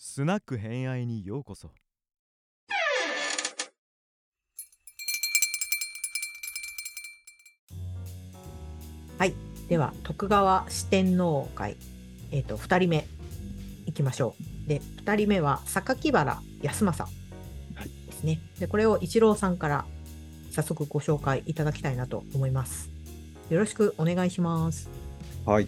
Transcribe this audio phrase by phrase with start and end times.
[0.00, 1.72] スナック偏愛にようこそ
[9.18, 9.34] はい。
[9.68, 11.76] では、徳川四天王会、
[12.30, 13.06] えっ、と、二人目、
[13.86, 14.68] いきましょう。
[14.68, 17.12] で、二人目は、榊原康政
[18.06, 18.40] ですね。
[18.60, 19.84] で、これを一郎さんから、
[20.52, 22.88] 早速ご紹介いただきたいなと思います。
[23.50, 24.88] よろしくお願いします。
[25.44, 25.66] はい。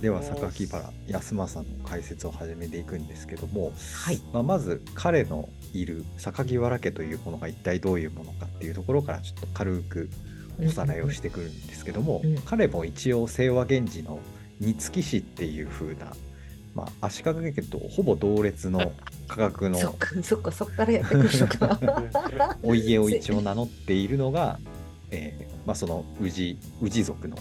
[0.00, 3.72] では、榊原康政の解説を始めていくんですけども、
[4.04, 4.20] はい。
[4.32, 10.10] まあ、まず彼のいる榊原家というものが一体どういうものかっていうところからちょっと軽く
[10.64, 14.18] おさらいをしてくるんですけども、うん彼も一応清和源氏の
[14.60, 16.12] 煮付氏っていう風な、
[16.74, 18.92] まあ、足利家とほぼ同列の
[19.26, 22.58] 価格のそっか、そっか、そっからやってくるのか。
[22.62, 24.58] お家を一応名乗っているのが、
[25.14, 27.36] えーまあ、その氏氏族の、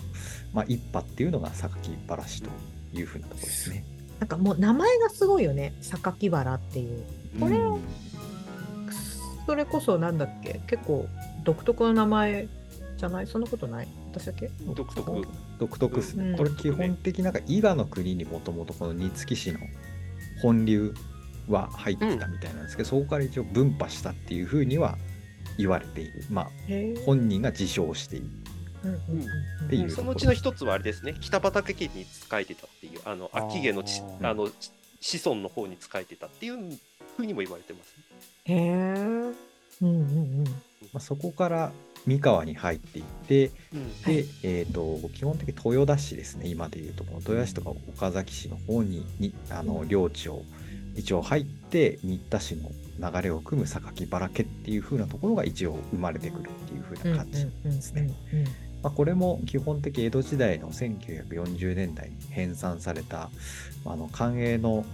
[0.54, 1.78] まあ、一派っていうのが榊
[2.08, 2.50] 原氏と
[2.94, 3.86] いう風なところですね。
[4.20, 5.74] なんかもう名前がすごいよね。
[5.82, 7.04] 榊原っていう。
[7.40, 7.82] これうん
[9.46, 10.62] それこそなんだっけ？
[10.68, 11.08] 結構
[11.44, 12.48] 独特の名前
[12.98, 13.28] じゃない？
[13.28, 13.88] そんなことない？
[14.12, 14.50] 私だけ？
[14.74, 15.28] 独特。
[15.60, 15.96] 独特？
[15.96, 19.60] ですね、うんこれ基本的なんか伊賀の国にもともとこの煮付氏の
[20.42, 20.94] 本流
[21.50, 24.98] は入ってたみたいなんですけど、そこから一応分派したっていうふうには
[25.58, 26.24] 言われている。
[26.30, 26.50] まあ
[27.06, 28.26] 本人が自称している。
[28.84, 29.28] うんうんうん
[29.66, 29.90] っていう。
[29.90, 36.58] そのうちの一つはあれですね、北畑家に仕えてたっていう、あの、秋家のちあのち子孫の方に仕えてたっていう
[37.18, 37.96] ふうにも言われてます、
[38.48, 38.56] ね。
[38.56, 38.64] へえ
[39.82, 40.44] うんうんうん。
[40.92, 41.72] まあ、そこから
[42.06, 43.92] 三河に入っていってうん。
[44.04, 46.48] はいで、えー、と基本的に豊田市ですね。
[46.48, 50.44] 今でいうとこの豊田市とか岡崎市の方ににあの領地を
[50.96, 58.14] 一応入って新田市の流れを組む榊原家っていう風なところが一応生まれてくるっていう風な感じですね。
[58.84, 63.30] まあ、これも基本的江戸時代の1940年代に編纂された
[63.86, 64.86] あの官営の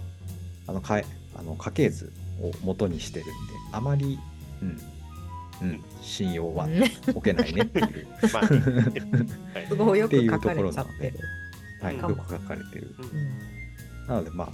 [0.66, 1.04] あのかえ
[1.36, 3.32] あの家系図を元にしてるんで
[3.72, 4.18] あまり、
[4.62, 4.80] うん
[5.62, 6.68] うん、信用は
[7.08, 8.06] 置けないねっていう。
[8.32, 8.54] まあって
[10.16, 11.12] いうところなので。
[11.82, 12.94] はい、よく書かれてる。
[12.98, 13.60] うん
[14.10, 14.48] なのでまあ、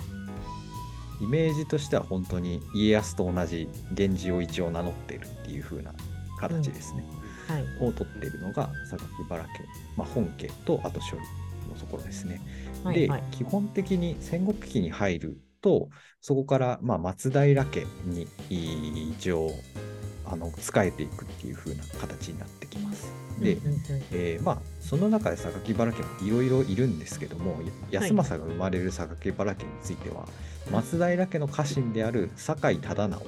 [1.20, 5.92] イメージとしては本当に家康と同じ源氏を一応名乗ってるっていう風な
[6.38, 7.04] 形ですね。
[7.48, 7.64] はい。
[7.80, 9.48] を取っているのが榊原家、
[9.96, 12.40] まあ、本家とあと処理のところですね。
[12.84, 15.88] で、はいはい基本的に戦国期に入ると、
[16.20, 19.50] そこからまあ松平家にい一応
[20.24, 23.25] あの仕えていくっていう風な形になってきます。
[23.38, 23.80] で、うんうんうん
[24.12, 27.60] えーまあその中で榊原家もいろいろいるんですけども
[27.90, 30.28] や安政が生まれる榊原家については、
[30.70, 33.26] 松平家の家臣である酒井忠直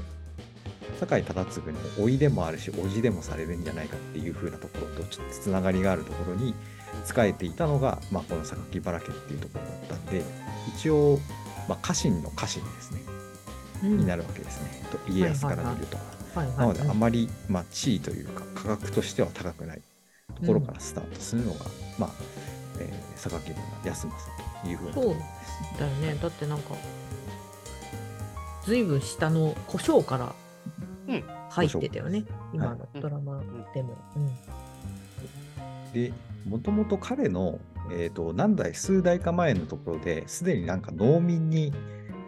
[1.01, 6.55] 酒井忠次の甥でもあるし叔父でもされるんじゃないかっていう風なところとちょっとつながりがあるところに
[7.05, 10.23] 仕えていたのが、まあ、この榊原家っていうところだったんで
[10.77, 11.19] 一応、
[11.69, 13.01] まあ、家臣の家臣ですね、
[13.85, 13.99] うん。
[13.99, 14.83] になるわけですね。
[14.91, 15.97] と家康から見ると。
[15.97, 16.19] はいはい
[16.57, 19.81] なので、あうんまり、まあ、地位というか、価格としては高くない
[20.41, 21.67] ところからスタートするのが、
[21.99, 22.11] まあ、
[22.79, 24.93] えー、榊原康政というふう。
[25.79, 26.19] だよね。
[26.21, 26.75] だってなんか、
[28.65, 30.35] ずいぶん下の胡椒から
[31.09, 32.25] うん入ってたよね。
[32.53, 33.41] 今のうんドラマ
[33.75, 33.97] でも。
[34.17, 34.31] うん
[35.93, 36.13] で、
[36.47, 37.59] もともと彼の、
[37.91, 41.73] えー、と何代、数代か前のところですでになんか農民に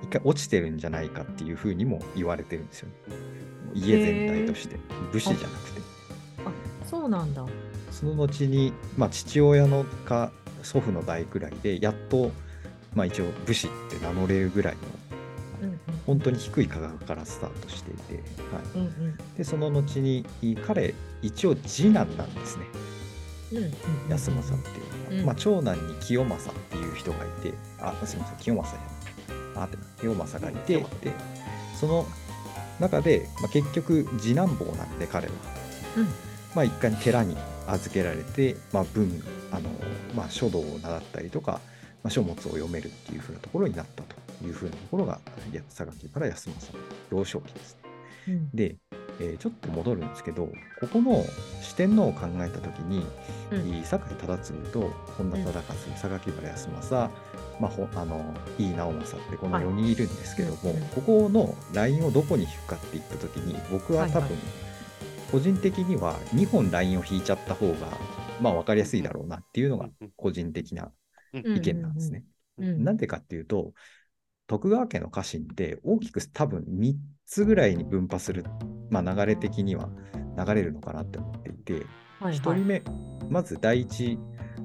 [0.03, 2.94] 一回落ちてるんじゃないかっていうふうにも言われてるんですよね。
[3.75, 4.77] 家全体として、
[5.12, 5.81] 武士じゃなくて。
[6.47, 6.53] あ、
[6.88, 7.44] そうなんだ。
[7.91, 10.31] その後に、まあ、父親のか
[10.62, 12.31] 祖父の代くらいで、やっと、
[12.95, 14.81] まあ、一応武士って名乗れるぐらいの
[15.62, 15.81] うんうん。
[16.06, 18.23] 本当に低い価格からスタートしていて、はい、
[18.75, 19.17] うんうん。
[19.37, 20.25] でその後に
[20.67, 22.65] 彼一応次男なんですね。
[23.53, 23.73] うんうんうん。
[24.09, 25.27] 安政っていうのは、うん。
[25.27, 31.12] まあ、長男に清正っていう人がいてあすみません清正じゃないあって清正がいて、うんで
[31.78, 32.07] その
[32.78, 35.33] 中で、まあ、結局次男坊なんで彼は、
[35.97, 39.22] うんまあ、一回寺に預けられて、まあ、文
[39.53, 39.71] あの、
[40.15, 41.61] まあ、書道を習ったりとか、
[42.03, 45.21] まあ、書物を読めるっていう風なところになったという風なところが
[45.69, 47.80] 榊から安政の幼少期ですね。
[48.28, 48.51] うん。
[48.54, 48.77] で、
[49.21, 50.47] えーちょっと戻るんですけど
[50.80, 51.24] ここの
[51.60, 53.07] 四天王を考えた時に、
[53.51, 53.66] うん。
[53.66, 54.80] いい酒井忠次と
[55.16, 57.13] 本田忠勝、榊原康政、
[57.60, 59.65] まあ、ほあの井伊直政ってこのはい。
[59.65, 60.89] 4人いるんですけども、うんうん。
[60.89, 64.70] ここのラインをどこに引くかっていった時に僕は多分、はいはい
[65.30, 67.88] 個人的には2本ラインを引いちゃった方が
[68.41, 70.92] まあ分かりやすいだろうなっていうのが個人的な
[71.32, 71.56] うん。
[71.56, 72.24] 意見なんですね。
[72.59, 73.72] うんなんでかっていうと、
[74.47, 76.94] 徳川家の家臣って大きく多分3
[77.24, 78.44] つぐらいに分派する、
[78.91, 79.88] まあ、流れ的には
[80.36, 81.86] 流れるのかなって思っていて、
[82.18, 82.83] はい1人目、
[83.30, 84.18] まず第一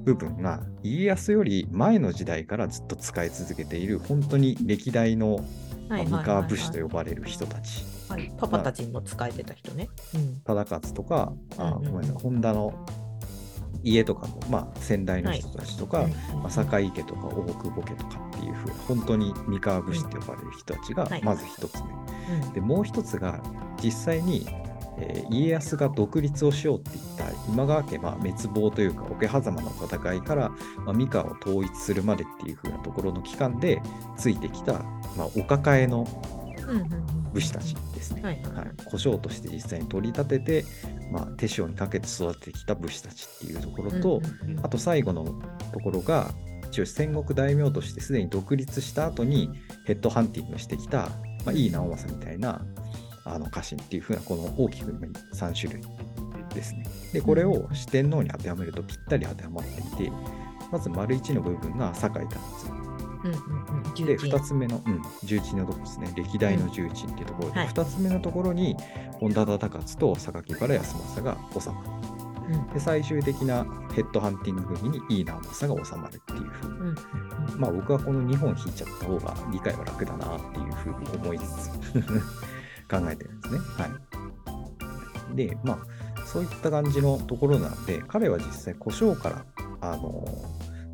[0.04, 5.40] 部分が家康より前の時代からずっと使い続けている本当に歴代の
[5.88, 9.90] まあ三河武士と呼ばれる人たち、はい、パパたちにも使えてた人ね。
[10.14, 10.42] うん。
[10.44, 12.16] 忠勝とか、あごめんなさい。
[12.22, 12.74] 本田の
[13.84, 21.24] 家とかの、まあ、先代の人たちとか、うんまあ、坂井家とか大久保家とかっていうふうな本当に三河武士って呼ばれる人たちがはい。
[21.24, 22.54] まず一つ目、うん。
[22.54, 23.42] でもう一つが
[23.84, 24.48] 実際に、
[24.98, 30.50] えー家康が独立をしようって言った今川家まあ滅亡というか桶狭間の戦いから、
[30.86, 33.82] まあ、三河を統一するまでっていう風なところの期間で
[34.18, 34.74] ついてきた、
[35.18, 36.08] まあ、お抱えの
[37.34, 38.22] 武士たちですね。
[38.22, 38.42] はい
[38.86, 40.66] 胡椒として実際に取り立てて、
[41.12, 44.22] まあ、手塩にかけて育ててきた武士たちっていうところと、
[44.64, 45.24] あと最後の
[45.74, 46.32] ところが
[46.68, 49.50] 一応戦国大名としてすでに独立した後に
[49.86, 51.10] ヘッドハンティングしてきた、
[51.46, 52.62] まあ、井伊直政みたいな
[53.24, 54.92] あの家臣っていう風なこの大きく
[55.34, 55.84] 3種類
[56.54, 56.86] ですね。
[57.14, 60.12] でこれを四天王に当てはめるとぴったり当てはまっていて
[60.72, 62.40] まず丸1の部分が酒井忠
[63.26, 63.84] うんうんうん。
[63.96, 64.40] 次で重鎮。
[64.40, 66.14] 2つ目の、うん、重鎮のところですね。
[66.16, 67.68] 歴代の重鎮っていうところで、はい。
[67.70, 68.76] 2つ目のところに
[69.20, 72.56] 本田忠勝と榊原康政が収まる。
[72.56, 72.74] うん。
[72.74, 76.76] で最終的なヘッドハンティング組に井伊直政が収まるっていう風に。
[76.80, 76.96] うんうん
[77.58, 81.70] まあ僕はこの2本引いちゃった方が理解は楽だなっていうふうに思いつつ
[82.90, 83.60] 考えてるんですね。
[83.78, 83.88] は
[85.32, 85.36] い。
[85.36, 89.46] で、まあそういった感じのところなので、彼は実際故障から、
[89.82, 90.26] あの、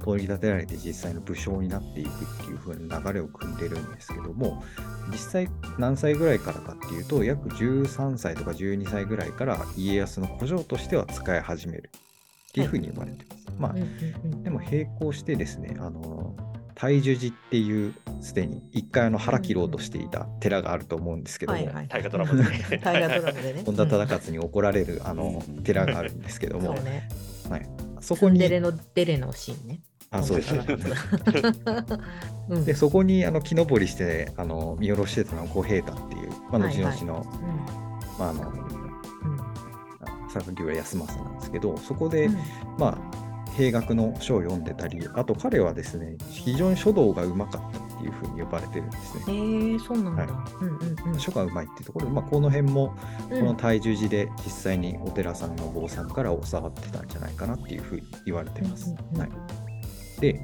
[0.03, 2.11] 取り立てられて実際の武将になっていくっ
[2.45, 4.63] ていう風な流れを組んでるんですけども、
[5.11, 11.91] 実際何歳ぐらいからかっていうと、約13歳とか12歳ぐらいから家康の古城としては使い始める
[12.49, 13.41] っていう風に言われてます。
[13.59, 16.35] まあうんうんうんでも並行してですね、あの、
[16.75, 23.63] 大樹寺っていう、すでに一回あの腹切ろうとしていた寺があると思うんですけども、はいはい大河ドラマでね。
[23.65, 27.07] 本田忠勝に怒られるあのうん寺があるんですけども、そうね。
[28.01, 29.79] そこにデ、レのデレのシーンね。
[30.11, 30.53] あ、そうです。
[30.53, 30.87] 本田忠
[31.65, 32.03] 勝
[32.49, 32.65] うん。
[32.65, 36.93] で、そこにあの木登りしてあの見下ろしてたのが小平太っていう、まあ、はいはい。
[36.93, 37.25] 後々の、
[38.19, 38.41] まあ、あの、
[40.29, 42.35] 榊原康政なんですけど、そこで、うん。
[42.77, 49.33] まあ、兵学の書を読んでたり、あと彼はですね、非常に書道がうまかったっていうふうに呼ばれてるんですね。
[49.33, 50.23] へえそうなんだ。
[50.25, 51.19] はうんうんうん。
[51.19, 52.95] 書がうまいっていうところで、まあ、この辺もこ
[53.31, 53.45] うん。
[53.45, 58.89] の体重寺で実際にお寺さんのお坊さんから教わってたんじゃないかなっていうふうに言われてます。
[58.89, 59.19] うんうんうん。
[59.21, 59.29] はい、
[60.21, 60.39] で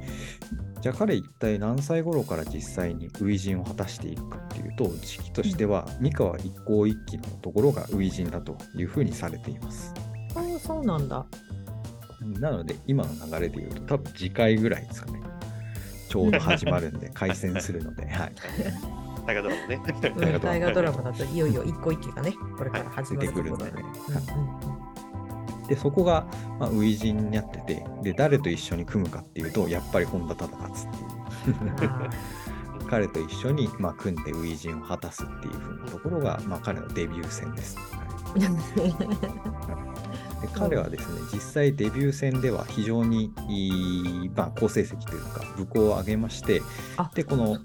[0.81, 9.93] じゃあ彼一体何歳頃から実際に初陣を果たしていくかっていうと時期としては三河一向一揆のところが初陣だというふうにされています。
[10.35, 11.25] ああそうなんだ。
[12.39, 15.21] なので今の流れで言うと多分次回ぐらいですかね。
[16.09, 18.33] ちょうど始まるんで 開戦するので、はい、
[19.25, 19.81] 大河ドラマね。
[20.15, 23.71] うん大河ドラマだといよいよ一個一揆がねこれから始まるところだね。
[23.71, 24.86] 出てくるのでうんうん
[25.67, 26.27] でそこが、
[26.59, 31.89] まあ、初陣になっててで誰と一緒に組むかっていうとやっぱり本田忠勝っていう。
[31.89, 32.09] あ
[32.89, 37.77] 彼と一緒に、まあ、組んで初陣を果たすっていう風なところが、まあ、彼のデビュー戦です。
[37.77, 38.39] はい。
[40.41, 46.61] で彼はですね実際デビュー戦では非常にいい、まあ、好成績というか武功を上げまして
[46.95, 47.61] あでこの、はい、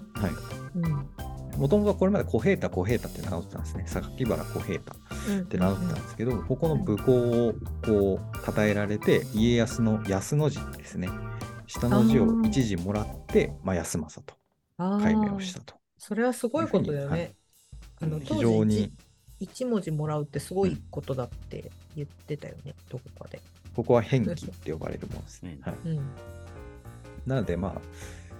[0.75, 0.91] うん。
[1.57, 3.85] もともとはこれまで小平太小平太って名乗ってたんですね。
[3.87, 4.93] 榊原小平太。
[5.11, 7.53] うんって名乗ってたんですけど、ここの武功を
[7.85, 11.09] こう称えられて家康の安の字ですね
[11.67, 14.37] 下の字を一字もらって、まあ、安政と
[14.77, 15.75] あ改名をーしたと。
[15.97, 17.33] それはすごいことだよね。
[18.01, 18.93] あの非当常に時
[19.39, 23.41] 一文字もらうってすごいことだって言ってたよね、どこかで。
[23.75, 25.57] ここは変記って呼ばれるものですね。
[25.59, 26.11] うんはい、うん。
[27.25, 27.81] なのでまあ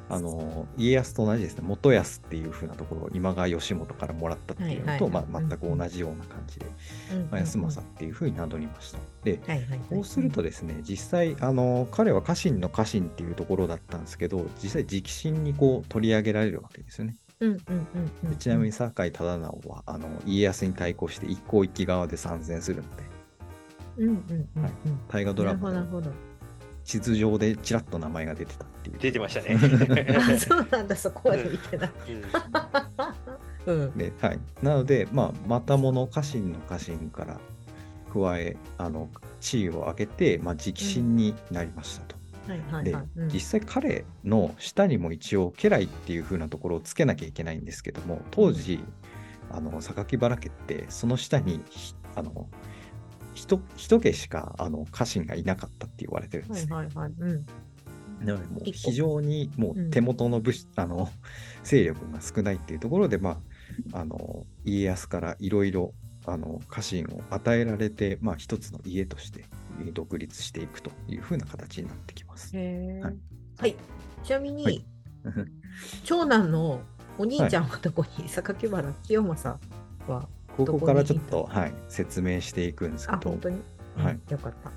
[0.10, 6.65] あの家康と同じですね元康っていう風なところを今川義元からもらったっていうのと、はいはいまあ、全く同じような感じで、
[7.13, 9.00] うんまあ、安政っていう風に名乗りました。
[9.24, 9.79] ではいはいはい。
[9.89, 17.15] こうするとですね、実際、あの彼は家臣の家臣っていうところだったんですけど、実際、直進にこう取り上げられるわけですよね。
[17.39, 23.03] うんうんうんうんでちなみに、酒井忠直はあの家康に対抗して一向一揆側で参戦するので、
[23.98, 24.13] うんうん
[24.55, 25.00] うんうん。
[25.07, 25.72] 大河ドラマ。
[26.83, 28.97] 地図上でちらっと名前が出てたっていう。
[28.99, 29.57] 出てましたね。
[30.17, 31.91] あそうなんだ、そこまで見てない。
[33.67, 33.97] うんうん。
[33.97, 37.39] ではい、なので、まあ、またもの家臣の家臣から
[38.13, 39.09] 加え、あの
[39.39, 42.15] 地位を上げて、まあ、直進になりましたと。
[42.47, 42.95] はいはいで
[43.31, 48.83] 実際彼の下にも一応家来っていう風なところをつけなきゃいけないんですけども当時
[49.49, 52.49] あの榊原家ってその下にひあの
[53.33, 56.75] 一一家しかあの家臣がいなかったって言われてるんですね。
[56.75, 57.11] はいはいはい。
[57.19, 57.45] うん。
[58.25, 61.09] なのでもう非常にもうんう手元の武士、あの
[61.63, 63.41] 勢力が少ないっていうところで、ま
[63.91, 65.93] あ、あの家康からいろいろ
[66.25, 69.45] あの家臣を与えられて、まあ、一つの家として
[69.81, 72.55] えー独立していくという風な形になってきます。
[72.55, 73.01] へえ。
[73.01, 73.11] は
[73.57, 73.75] はいい。
[74.23, 74.85] ちなみに、はい
[76.03, 76.81] 長男の
[77.17, 79.59] お兄ちゃんはどこに、榊原清正
[80.07, 83.62] は、ここからちょっどと、はい、説明していくんですけあ、ど本、当に、
[83.98, 84.72] はいうんよかった。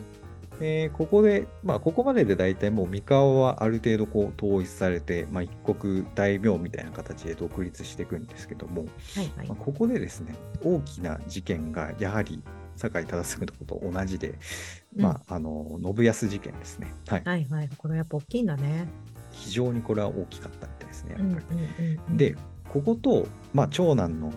[0.60, 8.82] えーここで、まあ、ここまでで大体もう三河はある程度こう統一されて、まあ、一国大名みたいな形で独立していくんですけども、
[9.16, 9.56] はいはいまあ、。
[9.56, 12.42] ここでですね大きな事件がやはり
[12.76, 14.38] 酒井忠次のことと同じで、
[14.94, 17.70] まあ、あの信康事件ですね、はい、はいはい。
[17.76, 18.88] これやっぱ大きいんだね。
[19.32, 21.46] 非常にこれは大きかったみたいですねやっぱり。
[21.50, 22.36] うんうんうん、で、
[22.68, 24.32] ここと、まあ、長男の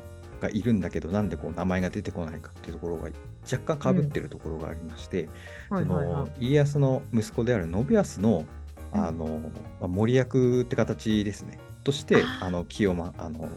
[0.47, 3.09] がいるんだけど、なんでこう名前が出てこないかっていうところが
[3.51, 5.29] 若干かぶってるところがありまして、
[5.69, 8.45] そはいはいはの家康の息子である信康の
[8.93, 13.49] うんあの、まあ、森役って形ですね、として、あの清間あのい。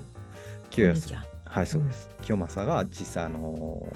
[0.70, 2.10] 清康お兄ちゃんはい、そうです。
[2.22, 3.86] 清正が実際、あの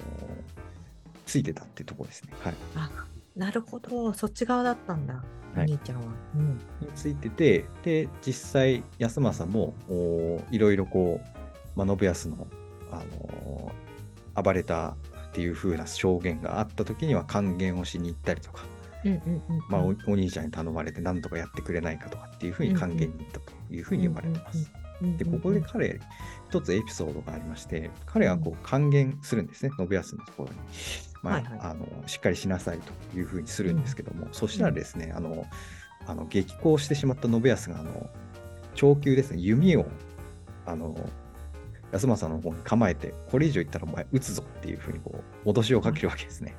[1.25, 2.33] ついてたっていうところですね。
[2.39, 2.55] はい。
[2.75, 2.89] あ、
[3.35, 4.13] なるほど。
[4.13, 5.23] そっち側だったんだ。
[5.55, 6.03] おはい兄ちゃんは。
[6.35, 6.57] うん。
[6.81, 11.27] についてて、で、実際、康政もおいろいろこう、
[11.75, 12.47] まあ、信康の、
[12.95, 13.71] あの
[14.41, 14.95] 暴れた
[15.29, 18.63] っていう風な証言があった時には還元をしに行ったりとか。
[19.67, 24.71] まあ、おお兄ちゃんに頼まれて何とかやってくれないかとかっていう風に還元に行ったという風に言われてます。
[25.17, 25.99] で、ここで彼、
[26.49, 30.55] 一つエピソードがありまして、彼はこう還元するんですね、信康のところに。
[31.21, 35.45] まああのしっかりしなさいというふうにするんですけども、そしたらですね、あの、
[36.05, 38.09] あの激高してしまった信康が、あの、
[38.75, 39.85] 長弓ですね、弓を、
[40.65, 40.95] あの、
[41.93, 46.55] 安政の方に構えて、これ以上言ったらお前撃つぞっていうふうにこう、脅しをかけるわけですね。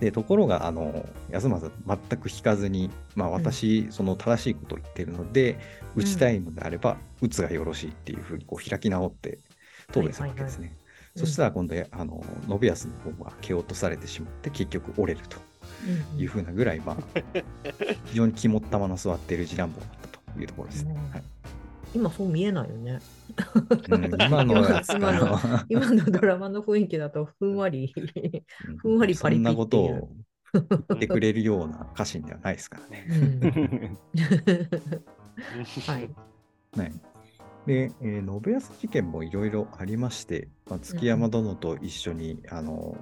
[0.00, 5.58] で、ところが、あの、安政全く引かずに、まあ私、その正しいことを言ってるので、うん
[5.96, 9.38] 打ちたいのであれば、打つがよろしいっていうふうにこう開き直って
[9.90, 10.76] 答弁するわけですね。
[11.16, 15.38] そしたら今度、あの、信康の方が蹴落とされてしまって、結局折れると。
[15.38, 16.96] うんいうふうなぐらい、まあ、
[18.06, 20.92] 非常に肝っ玉の座っている次男坊だったというところですね。
[20.92, 21.37] うんはい
[21.94, 23.00] 今そう見えないよね。
[23.88, 27.94] うん今の今のか今のドラマの雰囲気だとふんわり。
[28.78, 30.08] ふんわりパリピそんなっていうことを
[30.52, 33.06] 言ってくれるような家臣ではないですからね。
[33.08, 33.98] うん
[35.86, 36.10] はい。
[36.76, 36.92] ね
[37.66, 42.96] で、えー信康事件もいろいろありまして、まあ、築山殿と一緒に、あの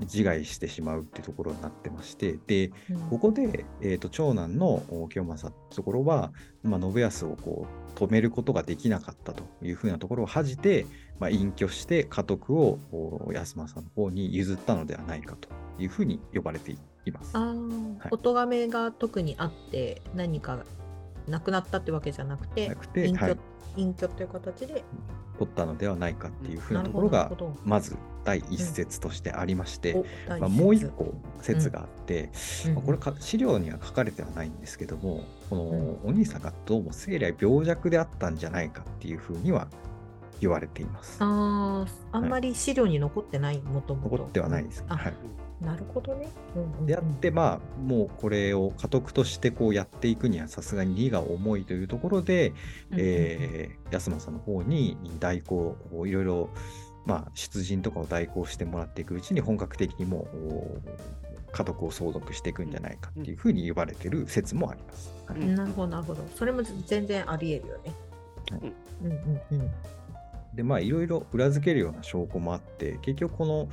[0.00, 2.72] 自害してしまうっていうところになってまして、で、
[3.08, 7.66] ここで、えー、と長男のお清正ってところは、まあ、信康をこ
[7.96, 10.86] う止めることができなかったというふうなところを恥じて、
[11.18, 16.78] まあ、隠居して家督をお安政の方に譲ったのではないかというふうに呼ばれてい
[17.12, 17.36] ます。
[17.36, 20.64] ああ、はいお咎めが特にあって何か
[21.28, 23.38] なくなったってわけじゃなくて隠居、はい。
[23.76, 24.84] 隠居という形で
[25.38, 27.30] 取ったのではないかっていうふうなところが
[27.64, 32.30] まず第一説としてありまして、お第まあ、もう一個説があって、
[32.66, 32.74] うん。
[32.74, 36.10] まあこれか資料には書かれてはないんですけどもこのうん。
[36.10, 39.68] お兄さんがどうも生来病弱であったんじゃないかっていうふうには
[40.40, 41.16] 言われています。
[41.20, 44.16] あああんまり資料に残ってないもともと。
[44.16, 44.84] 残ってはないです。
[44.88, 45.14] あ、はい、
[45.60, 46.26] なるほどね、
[46.86, 52.54] であってまあもうこれを家督としてこうやっていくにはさすがに荷が重いというところで、
[52.90, 56.50] うんえー安政の方に代行をいろいろ
[57.04, 60.80] まあ出陣とかを代行してもらっていくうちに本格的にもうお
[61.52, 65.12] 家督を相続していくんじゃないかっていうふうに言われてる説もあります。
[65.26, 65.54] はいうん。
[65.56, 66.22] なるほどなるほど。
[66.36, 67.94] それも全然ありえるよね、
[68.50, 68.72] はい。
[69.04, 69.70] うんうんうん
[70.54, 73.68] でまあいろいろ裏付けるような証拠もあって結局この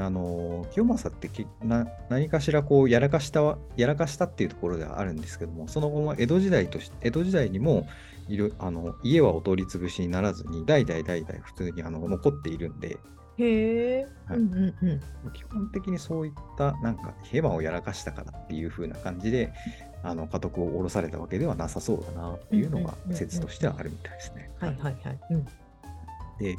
[0.00, 7.86] あの清正ってけな何かしらこうやらかしたわやらかしたっていうところではあるんですけどもその後も江戸時代とし江戸時代にも
[8.28, 12.98] いるあの家はお取り潰しにならずに代々代々普通にあの残っているんで
[13.38, 14.38] へえ、はい。
[14.38, 14.92] うんうんう
[15.28, 15.32] ん。
[15.32, 19.52] 基本的にそういったなんかヘマをやらかしたからっていう風な感じで
[20.02, 24.50] あの家督を下ろされたわけではなさそうだなっていうのが説としてはあるみたいですね。
[24.58, 25.44] はいはいはい、うん、
[26.38, 26.56] で、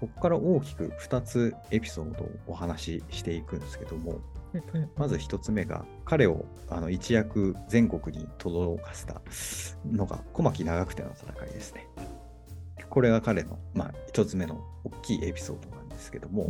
[0.00, 4.20] ここから大きく2つエピソードをお話ししていくんですけども、
[4.96, 9.20] まず1つ目が、彼をあの一躍全国に轟かせた
[9.90, 11.88] のが小牧長久手の戦いですね。
[12.88, 16.48] これが彼の、まあ、1つ目の大きいエピソードなんですけども、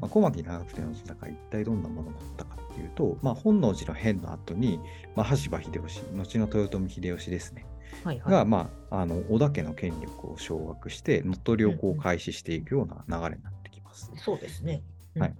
[0.00, 4.78] まあ、小牧長久手の戦い、一体どんなものだったかっていうと、まあ、本能寺の変の後に、
[5.16, 7.66] まあ、羽柴秀吉、後の豊臣秀吉ですね、
[8.04, 14.10] はいはいが、まあ、あの織田家の権力を掌握して、乗っ取りをこう開始していくような流れになってきます。
[14.16, 14.82] そうですね。
[15.16, 15.34] うんはい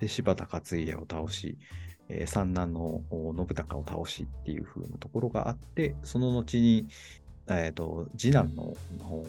[0.00, 1.56] で、柴田勝家を倒し、
[2.08, 6.88] えー三男のお信孝を倒しっていう風なところがあって、その後に、
[7.46, 9.26] えー、と次男のお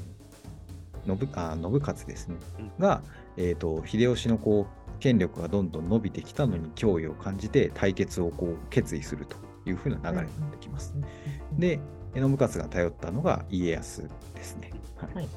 [1.06, 3.02] 信あ信勝ですね、うんが、
[3.38, 10.94] えー、と秀吉のこう権力がどんどん伸びてきたのに脅威を感じて対決をこう決意するという風な流れになってきます。
[10.96, 11.10] うんうん
[11.52, 11.80] うん、で、
[12.16, 14.72] 信雄が頼ったのが家康ですね。
[14.98, 15.28] はいはい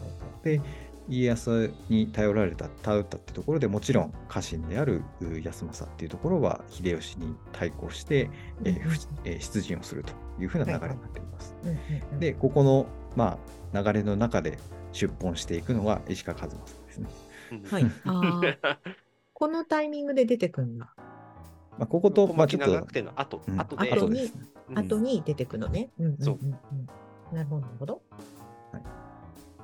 [0.43, 0.61] で
[1.09, 8.31] 家康に頼られた頼ったってところでもちろん家臣であるう康政っていうところは秀吉に対抗して、
[8.65, 11.57] えーえー出陣をするというふうな流れになっています。
[12.19, 13.39] でここの、ま
[13.73, 14.59] あ、流れの中で
[14.93, 17.09] 出奔していくのが石川数正ですね。
[17.53, 17.87] うんはい。
[19.33, 20.95] このタイミングで出てくるんだ。
[21.79, 22.77] まあ、ここと、まあ、ちょっと
[23.17, 23.61] 後、うん。
[23.61, 24.33] 後で、後に
[24.75, 25.91] 後に出てくのね。
[25.99, 27.35] うんそう。
[27.35, 28.03] なるほど、なるほど。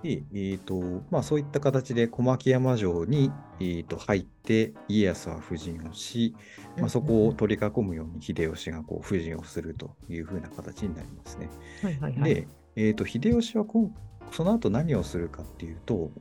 [0.05, 6.37] で、えーとまあ、そういった形で小牧山城に、えー、と入って家康は布陣をし、
[6.77, 11.49] まあ、そこを取り囲むように秀吉がこう布陣をするというふうな形になりますね。
[11.83, 12.35] はいはいはい。
[12.35, 13.91] で、えー、と秀吉はこ
[14.31, 16.13] うその後何をするかっていうとお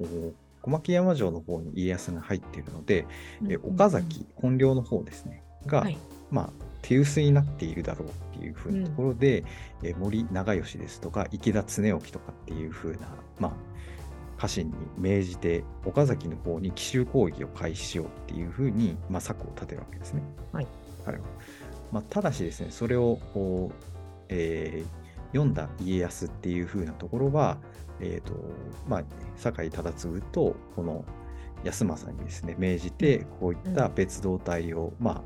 [0.62, 3.06] 小牧山城の方に家康が入っているので、
[3.50, 5.98] えうん岡崎本領の方ですねが、はい。
[6.32, 6.50] まあ、
[6.82, 9.46] 手薄になっているだろうっていうふうなところで、
[9.84, 13.08] えー森長吉ですとか池田恒興とかっていうふうな、
[13.40, 13.54] まあ、
[14.38, 20.24] 家臣に命じて岡崎の方に奇襲攻撃を開始しようっていうふうに、まあ、策を立てるわけですね。
[20.52, 20.68] はい。
[21.06, 21.24] 彼は。
[21.92, 23.84] まあ、ただしですねそれをこう、
[24.30, 25.04] えー
[25.34, 27.58] 読んだ家康っていうふうなところは、
[28.00, 28.34] えーと
[28.88, 29.04] まあ、
[29.36, 31.04] 酒井忠次とこの
[31.64, 35.22] 安政にですね命じてこういった別動隊を、まあ、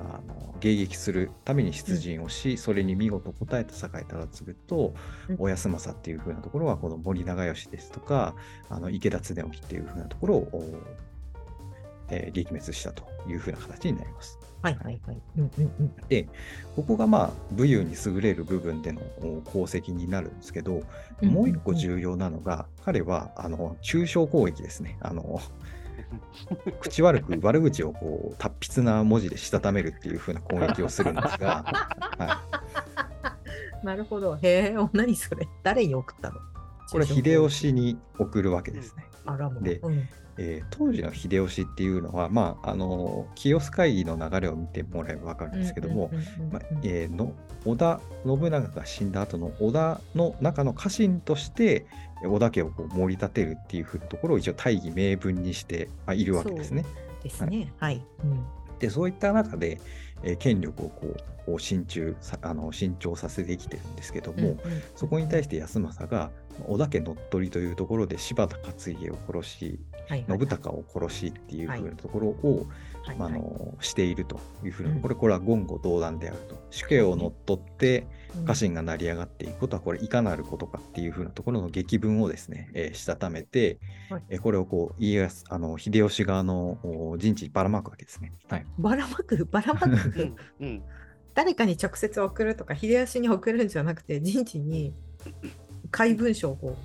[0.00, 4.94] あの迎撃するために出陣をし、それに見事応えた酒井忠次と、
[5.28, 8.34] うんお安政っていう風なところはこの森長吉ですとか
[8.68, 10.64] あの池田恒興っていう風なところを、お
[12.10, 14.38] えー撃滅したという風な形になります。
[14.62, 15.22] はいはいはい。
[15.38, 15.94] うんうんうん。
[16.08, 16.28] で
[16.76, 20.82] ここがまあ武勇に優れる部分でのお功績になるんですけど、
[21.22, 24.98] もう一個重要なのが彼はあの抽象攻撃ですね。
[25.00, 25.40] あの
[26.80, 31.64] 口悪く悪口をこう達筆な文字でしたためるっていう風な攻撃をするんですが、
[32.18, 32.42] は
[33.82, 34.36] い、なるほど。
[34.36, 35.48] へえ、お何それ。
[35.62, 36.36] 誰に送ったの？
[36.90, 37.48] これ秀。
[37.48, 39.04] 吉に送るわけですね。
[39.26, 39.60] あらも。
[39.60, 40.08] でうん
[40.38, 46.10] えー当時の秀吉っていうのは、まあ、あの清須会議の流れを見てもらえば分かるんですけども、
[46.82, 51.86] 織田信長が死んだ後の織田の中の家臣として
[52.22, 56.86] えー織田家をこう盛り立てるっていうところを一応大義名分にして、まあ、いるわけですね。
[57.22, 57.72] ですね。
[57.78, 58.02] はい。
[58.24, 58.44] うん
[58.80, 59.78] でそういった中で、
[60.22, 64.56] えー権力をこうこう進駐さあの伸長させてきてるんですけども、
[64.94, 66.30] そこに対して安政が
[66.66, 69.78] 織田家乗っ取りというところで柴田勝家を殺し
[70.08, 70.38] はいはい。
[70.40, 72.66] 信孝を殺しっていうふうなところを、
[73.04, 73.32] はいはい。
[73.32, 75.00] のしているというふうな、うん。
[75.00, 76.60] これこれは言語道断であると。
[76.70, 78.06] 主家を乗っ取ってうん
[78.46, 83.78] 家臣が成り上がっていくことはこれいかなることかっていうふうなところの劇文をですね、えーしたためて、
[84.10, 88.32] はいえーこれをこう家康あの秀吉側のお陣地にばらまくわけですね。
[88.48, 90.36] はい、ばらまく、 ばらまうくん。
[90.60, 90.82] うん
[91.32, 94.92] 誰かに直接送るとか、秀吉に送るんじゃなくて、陣地に
[95.92, 96.76] 怪文書をこ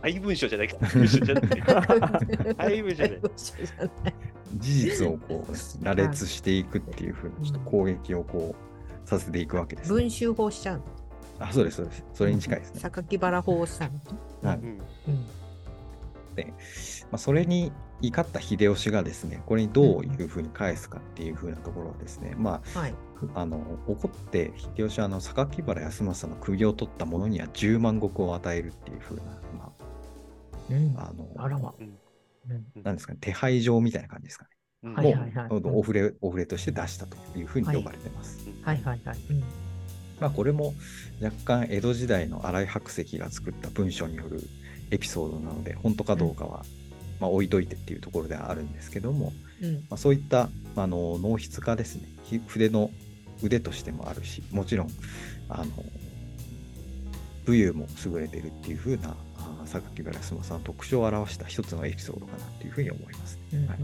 [0.00, 0.78] 怪文書じゃないか。
[0.78, 1.44] 怪文書じゃない。
[1.44, 2.54] う。
[2.56, 4.14] 怪文書じゃない怪文書じゃない
[4.56, 8.67] 事実をこう羅列していくっていうふうなちょっと攻撃をこう
[9.08, 10.84] させていくわけです、ね文集法しちゃうの？
[11.40, 12.80] あそうですそうですそれに近いですね。
[12.80, 13.92] 榊原法をしたの。
[14.42, 15.26] はいうんうん
[17.10, 22.94] まあ、それに怒った秀吉がですねこれにどういうふうに返すかっていうふうなところはですね、まはい。
[23.34, 29.22] ああの怒って秀吉はあの榊原康政の首を取った者には10万石を与えるっていうふうな、
[29.58, 29.72] ま
[30.70, 31.74] うんあ、あのあらま。
[31.78, 34.50] うんうんなんですかね手配状みたいな感じですかね。
[34.84, 34.94] うん。
[34.94, 35.48] はいはいはい。
[35.50, 38.38] もうお触れお触れとして出したというふうに呼ばれてます。
[38.62, 39.18] はいはいはい。
[39.30, 39.40] うん。
[40.20, 40.74] まあ、これも
[41.22, 44.40] 若干江戸時代の新井白石が作った文書による
[44.90, 46.64] エピソードなので本当かどうかは、
[47.20, 49.74] まあ、置いといてっていうところではあるんですけども、うん。
[49.74, 52.08] まあ、そういったあの脳筆家ですね。
[52.24, 52.90] ひ筆の
[53.42, 54.88] 腕としてもあるしもちろん
[55.48, 55.66] あの
[57.44, 63.38] 武勇も優れてるっていう風なあ榊原康政さんの特徴を表した一つのエピソードかなっていうふうに思います。
[63.52, 63.68] うんうん。
[63.68, 63.78] はい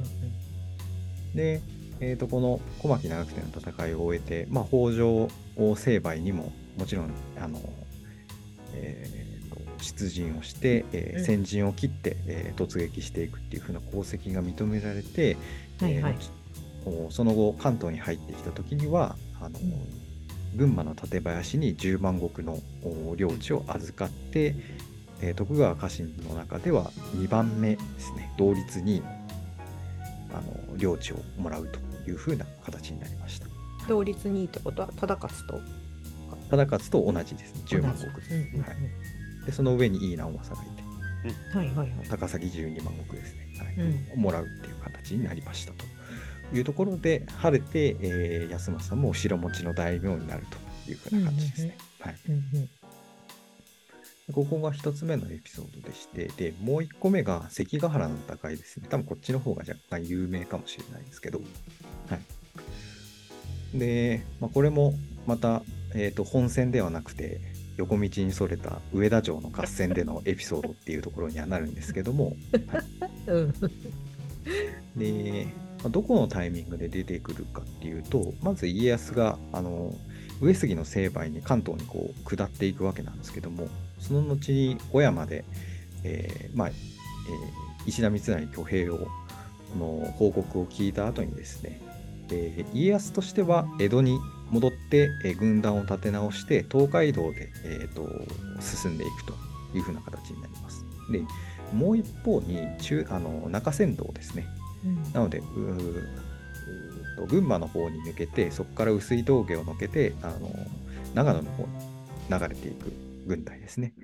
[1.35, 1.61] で、
[2.01, 5.29] えー、とこの小牧長久手の戦いを終えて、まあ、北条
[5.77, 7.61] 成敗にももちろんあの、
[8.75, 11.25] えーと出陣をして、えーうん。
[11.25, 15.37] 先陣を切って、えー突撃していくっていう風な功績が認められて、
[15.81, 16.17] はいはい。
[16.19, 16.45] えー
[16.87, 19.59] おその後関東に入ってきた時にはあの、
[20.55, 24.55] 群馬の館林に10万石のお領地を預かって、
[25.23, 28.33] えー徳川家臣の中では2番目ですね。
[28.37, 29.03] 同率に
[30.37, 31.79] あの領地をもらうと
[32.11, 33.47] いうふうな形になりました。
[33.89, 35.61] 同率にってことは、忠勝と
[36.51, 37.63] 忠勝と同じですね。
[37.67, 38.05] 10万石。
[38.05, 38.35] 同じ。
[38.35, 38.61] うんうんうん。
[38.63, 39.47] はい。
[39.47, 40.85] でその上に井伊直政がいて。
[41.59, 42.09] はいはいはい。
[42.09, 43.75] 高崎12万石ですね、はい。
[44.15, 44.23] うん。
[44.23, 45.85] もらうっていう形になりましたと
[46.55, 50.45] いうところで晴れて、えー安政もお城持ちの大名になる
[50.85, 52.17] というふうな感じですね、はい。
[52.29, 52.69] うんうん
[54.33, 58.87] ここが一つ目のエピソードでして、で、もう一個目が関ヶ原の戦いですね。
[58.89, 61.41] 多分こっちの方が若干有名かもしれないですけど、
[62.09, 62.17] は
[63.75, 63.79] い。
[63.79, 64.95] で、まあ、これも
[65.27, 65.63] また、
[65.95, 67.41] えっ、と、本戦ではなくて、
[67.77, 72.37] 横道にそれた上田城の合戦でのエピソードっていうところにはなるんですけども、
[73.27, 73.55] うん。
[74.97, 75.47] で、
[75.83, 79.95] まあどこのタイミングで出てくるかっていうと、まず家康が、あの、
[80.41, 83.69] 上杉の成敗に関東にこう下っていくわけなんですけども、
[84.07, 85.45] その後に小山で、
[86.03, 86.75] えーまあ、えー
[87.87, 89.09] 石田三成挙兵を
[89.79, 91.81] の報告を聞いた後にですね、
[92.29, 94.19] で家康としては江戸に
[94.51, 98.09] 戻って、えー軍団を立て直して東海道で、えーと
[98.61, 99.35] 進んでいくと
[99.77, 100.85] いうふうな形になります。
[101.11, 101.23] で
[101.75, 104.47] もう一方に中あの中山道ですね。
[105.13, 110.51] なので、うーうーと群馬の方に抜けて、そこから薄い峠を抜けて、あの
[111.15, 111.69] 長野の方に
[112.31, 112.93] 流れていく
[113.25, 113.95] 軍隊ですね。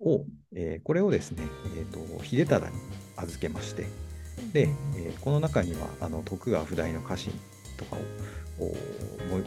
[0.00, 1.44] を、えーこれをですね、
[1.76, 2.76] えーと、秀忠に
[3.16, 3.86] 預けまして、
[4.52, 7.32] で、えーこの中にはあの徳川不代の家臣
[7.76, 8.74] とかを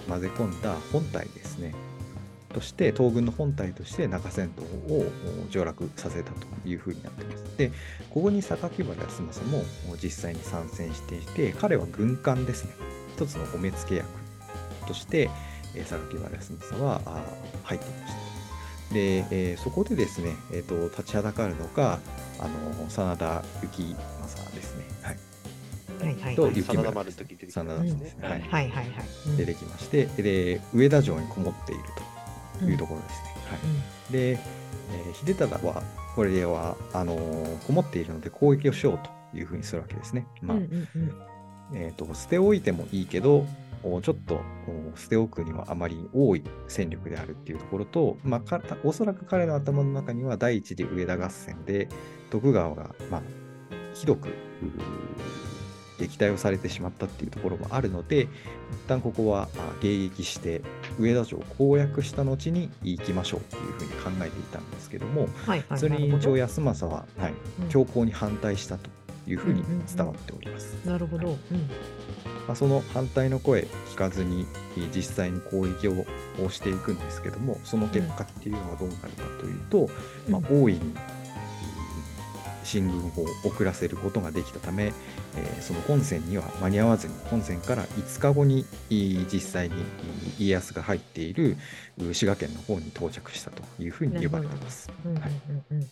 [0.10, 1.74] 混ぜ込んだ本体ですね。
[2.54, 5.06] として東軍の本体として中山道を
[5.46, 7.58] お上洛させたというふうになってます。
[7.58, 7.72] で、
[8.10, 9.63] ここに榊原康政も
[10.02, 12.72] 実際に参戦していて、彼は軍艦ですね。
[13.16, 14.08] 一つのお目付け役
[14.88, 15.30] として、
[15.76, 17.02] えー榊原康政は
[17.63, 18.37] 入っていました。
[18.91, 22.00] で、えーそこでですね、えーと、立ちはだかるのが、
[22.39, 24.86] あの真田幸政ですね。
[25.02, 25.17] はい。
[26.00, 26.36] はいはいはい。
[26.36, 27.12] と雪村真田
[27.84, 28.17] ですね。
[28.21, 28.41] はい。
[28.41, 28.86] はいはい
[29.38, 31.84] 出てきまして、で、上田城にこもっている
[32.60, 33.34] というところですね。
[33.50, 33.56] は
[34.10, 34.13] い。
[34.13, 35.84] で、えー秀忠は、
[36.15, 40.26] これは、あのーこもっているので攻撃をしようというふうにするわけですね。
[40.41, 41.12] まあ、うんうんうん
[41.73, 43.45] えーと、捨ておいてもいいけど、お
[44.02, 44.41] ちょっと
[44.93, 51.88] お捨ておくにはあまり多い戦力であるっていうところと、まあ、かおそらく彼の頭の中には第一次上田合戦で
[52.30, 53.21] 徳川が、まあ、
[53.93, 54.30] ひどく
[56.00, 58.30] 撃退をされてしまったっていうところもあるので、一
[58.88, 60.62] 旦ここはあ迎撃して
[61.00, 65.80] 上田城を攻略した後に行きましょうっていうふうに考えていたんですけども、はいはい。
[65.80, 68.89] それに一応康政は、はい、うん強硬に反対したと
[69.28, 69.63] いうふうに
[69.96, 70.74] 伝わっております。
[70.86, 71.28] なるほど。
[71.28, 71.38] うん。
[72.48, 76.06] まあ、その反対の声聞かずにえー実際に攻撃を
[76.44, 79.08] をしていくんですけどもその結果っていうのはどうなるか
[79.42, 79.90] というと、
[80.30, 81.18] まあ、大いにえー
[82.63, 91.58] 進軍を遅らせることができたため、えーその本戦には間に合わずに本戦から5日後にえー実際にえー家康が入っている
[91.98, 94.90] う滋賀県の方に到着したというふうに呼ばれています。
[95.06, 95.32] うんうんはい。
[95.50, 95.90] うんうん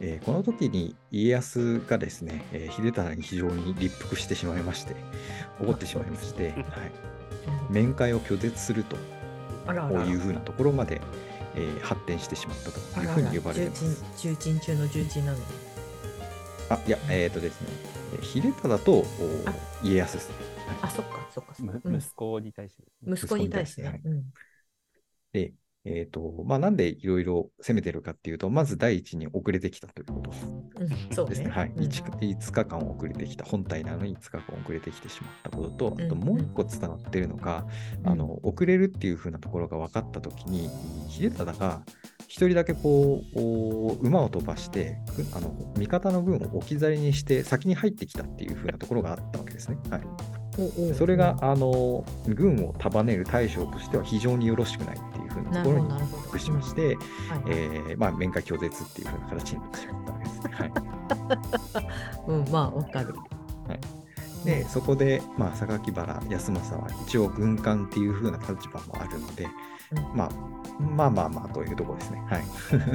[0.00, 4.96] えーこの時に家康がですね、えー秀忠に非常に立腹してしまいまして
[5.60, 6.62] 怒ってしまいまして、はい、
[7.70, 8.96] 面会を拒絶すると
[9.66, 10.04] あらあら。
[10.04, 11.00] いうふうなところまで、
[11.54, 14.04] えー発展してしまったというふうに呼ばれています。
[14.18, 15.38] 重鎮中の重鎮なの？
[15.38, 15.44] に。
[16.70, 17.68] あいや、えっ、とですね、
[18.14, 19.04] えー秀忠と
[19.82, 20.34] 家康ですね。
[20.82, 21.72] あ、そっかそっかそっか。
[21.84, 23.12] うんむ息子に対してですね。
[23.14, 24.00] 息子に対してね。
[24.04, 24.24] うん
[25.32, 25.52] で、
[25.86, 30.22] えっ、と、まあ、なんでいろいろ攻めてるかっていうと、まず第一に遅れてきたというこ
[31.14, 31.24] と。
[31.26, 31.50] ですね。
[31.50, 31.72] はい。
[31.76, 37.66] うん 5, 日間遅れてきた、本体なのに5日間遅れてきてしまったことと、あとうんもう一個伝わってるのが、
[38.02, 40.70] うんあの遅れるっていう風なところが分かったときに、
[41.10, 41.82] 秀忠が
[42.28, 49.76] 一人だけこう、お馬を飛ばして、ぐあの味方の軍を置き去りにして先に入ってきたっていう風なところがあったわけですね。
[49.90, 50.02] はい。
[50.96, 56.28] それが、あの、軍を束ねる大将としては非常によろしくないっていう風ななるところにほどなるほど。
[56.30, 56.96] 屈しまして、はい
[57.48, 60.54] えーまあ、面会拒絶っていう風な形になってしまったわけですね。
[60.54, 60.72] はい。
[62.46, 63.14] うん、まあ、わかる。
[64.44, 69.48] で、そこで、まあ、榊原康政は一応軍艦っていう風な立場もあるので、
[69.92, 70.30] うんまあ、
[70.80, 72.22] まあまあまあというところですね。
[72.28, 72.44] はい。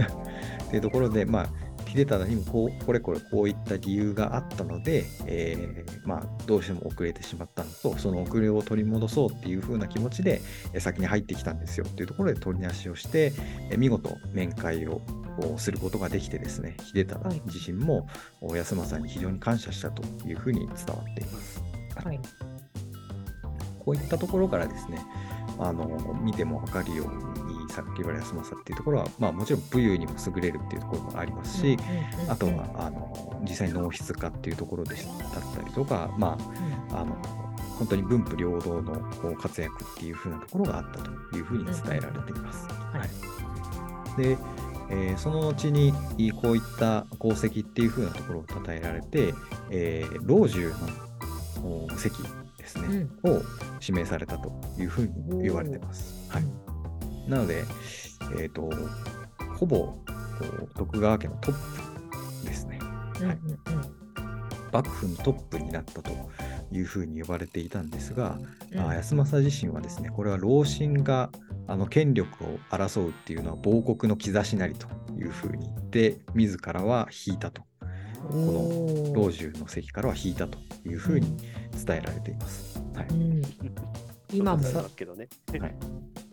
[0.69, 1.47] というところで、まあ、
[1.91, 10.41] 秀忠にもこうこれこれこういった理由があったので、えーまあ、どうしても遅れてしまったのと、その遅れを取り戻そうっていう風な気持ちで、
[10.73, 13.33] えー先に入ってきたんですよっていうところで取り出しをして、
[13.71, 15.01] えー見事面会を
[15.39, 18.07] をすることができてですね、秀忠はい自身も
[18.41, 21.63] お康政に非常に感謝したというふうに伝わっています。
[21.95, 22.19] はい。
[23.79, 24.99] こういったところからですね、
[25.57, 36.37] あの見ても分かるように、榊原康政っていうところは、まあ、もちろん武勇にも優れるっていうところもありますし、うんうんうんあとはあの実際に脳筆家っていうところでしだったりとか、ま
[36.91, 37.15] あ、あの
[37.77, 38.93] 本当に文武両道の
[39.35, 42.67] 活躍っていうふうなところがあったというふうに伝えられています。
[42.67, 42.99] はい。
[42.99, 43.09] はい。
[44.21, 44.37] で、
[44.91, 45.93] えーその後に
[46.41, 49.33] こういった功績っていうふうなところを称えられて、
[49.69, 50.71] えー老中
[51.63, 52.21] のお席
[52.57, 53.41] ですね、を
[53.81, 56.29] 指名されたというふうに言われてます。
[56.29, 56.43] はい、
[57.29, 57.63] なので、
[58.37, 58.69] えー、と
[59.55, 59.95] ほぼこ
[60.63, 61.55] う徳川家のトッ
[62.41, 62.79] プですね。
[63.21, 63.59] うんはいうん。
[64.71, 66.11] 幕府のトップになったと
[66.71, 68.37] いうふうに呼ばれていたんですが、
[68.71, 71.31] うんあ康政自身はですねこれは老臣が
[71.67, 74.87] あの権力を争うっていうのは亡国の兆しなりと
[75.17, 77.63] いうふうに言って自らは引いたと。
[78.31, 79.15] うんおー。
[79.15, 81.35] 老中の席からは引いたというふうに
[81.85, 82.81] 伝えられています。
[82.95, 83.07] はい。
[83.09, 83.41] うん。
[84.31, 84.61] 今も。
[84.63, 85.27] そうだけどね。
[85.59, 85.75] はい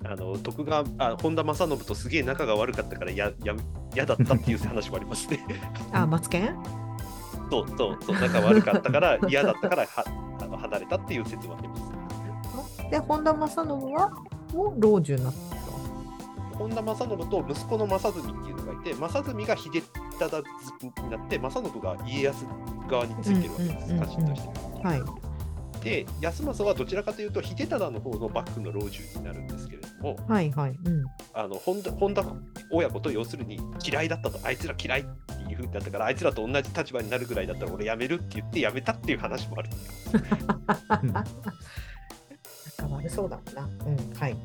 [0.09, 3.55] あの徳川あ本田正信とすげえ仲が悪かったからやや
[3.95, 5.45] 嫌だったっていう話もありますね。
[5.93, 6.57] あマツケン？
[7.51, 10.05] そうそうそう仲悪かったから 嫌だったからは
[10.43, 12.91] あの離れたっていう説もあります。
[12.91, 14.11] で本田正信は
[14.55, 19.83] もう老中になった本田正信と息子の正純っていうのがいて正純が秀
[20.19, 20.43] 忠
[21.03, 22.47] になって正信が家康
[22.89, 24.87] 側についてるわけです、家臣として。
[24.87, 25.26] はい
[25.87, 31.05] で康政はどちらかというと秀忠の方の幕府の老中になるんですけれどもはいはいうん。
[31.33, 32.25] あの本田本田
[32.73, 39.71] 親子と要するに嫌いだったとあいつら嫌いっていうふうになったからあいつらと同じ立場になるぐらいだったら俺辞めるって言って辞めたっていう話もある。
[42.79, 43.63] 仲悪そうだもんな。
[43.87, 44.37] うんはい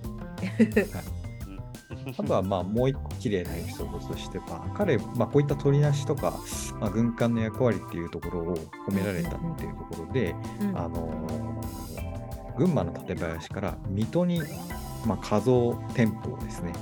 [2.17, 6.34] あとはまあもう一個綺麗なエピソードとしては彼、まあ、こういった取りなしとか、
[6.80, 8.56] まあ、軍艦の役割っていうところを
[8.88, 10.77] 褒められたっていうところで、うん。
[10.77, 12.21] あのー
[12.58, 14.41] 群馬の館林から水戸に、
[15.06, 16.73] まあ、画像店舗をですね、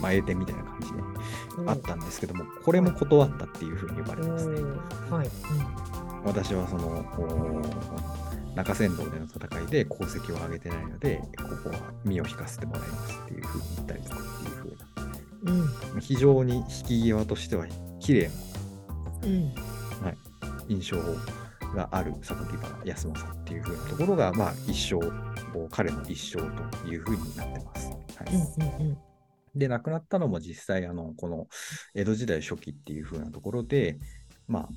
[0.00, 4.60] まあ、栄店みたいな感じであったんですけども、これも断ったっていうふうに言われてますね。
[5.10, 5.28] はい、
[6.24, 7.04] 私はその
[8.54, 16.00] 中山道での戦いで功績を上げてないので、ここは身を引かせてもらいますっていうふうに言ったりとかっていうふうな、うん。
[16.00, 17.66] 非常に引き際としては
[18.00, 18.32] 綺麗な
[19.24, 19.32] うん。
[19.32, 19.54] うん
[20.68, 20.96] 印象
[21.74, 25.00] がある榊原康政っていう風なところが、まあ、一生、
[25.70, 27.90] 彼の一生という風になってます。
[27.90, 28.34] はい。
[28.34, 28.98] うんうん
[29.54, 31.46] で、亡くなったのも実際、あのこの
[31.94, 33.98] 江戸時代初期っていう風なところで、
[34.52, 34.68] ま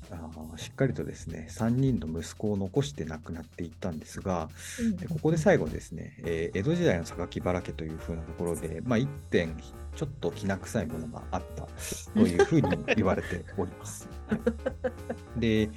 [0.54, 4.48] あ、しっかりとですね、3人の息子を残して亡くなっていったんですが、
[4.80, 4.96] うん。
[4.96, 9.54] でここで最後ですね、えー江戸時代の榊原家という風なところで、まあ、一点、
[9.94, 11.68] ちょっときな臭いものがあった
[12.14, 14.08] というふうに言われております。
[14.28, 14.36] は
[15.36, 15.68] いで、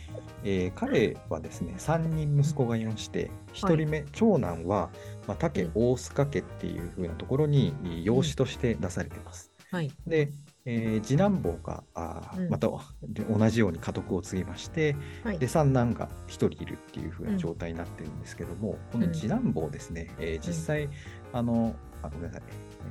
[0.46, 4.90] えー彼はですね、3人息子がいまして、1人目、長男は、
[5.28, 7.74] まあ、武大須賀家っていう風なところに
[8.06, 9.52] 養子として出されています。
[9.72, 9.92] はい。
[10.08, 10.32] で、
[10.66, 12.50] えー次男坊があーうん。
[12.50, 12.68] また
[13.04, 15.40] で同じように家督を継ぎまして、はい。
[15.40, 20.90] で三男が1人いるっていう風な状態になってるんですけども、この次男坊ですね、えー実際、
[21.34, 22.42] あのあごめんなさい、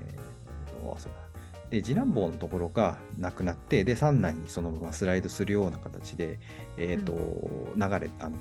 [0.09, 1.28] えーとそうだ
[1.70, 6.38] で次男坊のところがなくなってで三男にそのままスライドするような形で、
[6.78, 7.12] えーと
[7.76, 8.37] 流れあの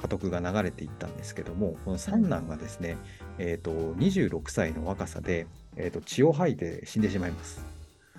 [0.00, 2.96] 家督が流れていったんですけどもこの三男がですね、
[3.38, 7.75] えー、と26歳の若さで、えー、と血を吐いて死んでしまいます。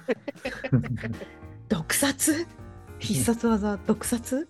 [1.70, 2.48] 毒殺？
[3.00, 3.78] 必殺技？
[3.86, 4.48] 毒殺？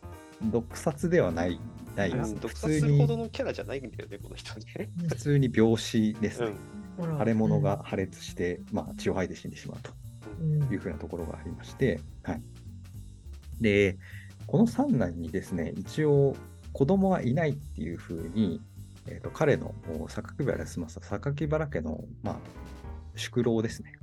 [0.52, 1.60] 毒殺ではない
[1.96, 2.36] ないです。
[2.36, 4.89] 毒普通に殺するほどのキャラじゃないんだよね、この人ね。
[5.10, 6.48] 普通に病死ですね。
[6.48, 6.56] うん
[6.98, 9.91] 腫れ物が破裂して、まあ、血を吐いて死んでしまうと。
[10.41, 12.41] うんいうふうなところがありまして、はい。
[13.62, 13.98] で、
[14.48, 16.36] この三男にですね、一応
[16.74, 18.62] 子供はいないっていうふうに、
[19.08, 22.39] えー、と彼のお榊原康政、榊原家の、まあ、
[23.15, 23.93] 宿老ですね、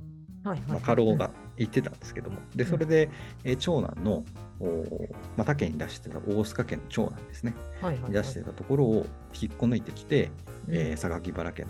[0.49, 0.69] はいはい。
[0.69, 3.09] まあ、家老が言ってたんですけども、で、それで、
[3.43, 4.23] えー長男の、
[4.59, 4.85] お
[5.35, 8.11] まあ、他家に出してた大須賀家の長男ですね、はいはいはい。
[8.13, 9.05] 出してたところを
[9.39, 10.29] 引っこ抜いてきて、
[10.67, 10.75] うん。
[10.75, 11.69] えー榊原家の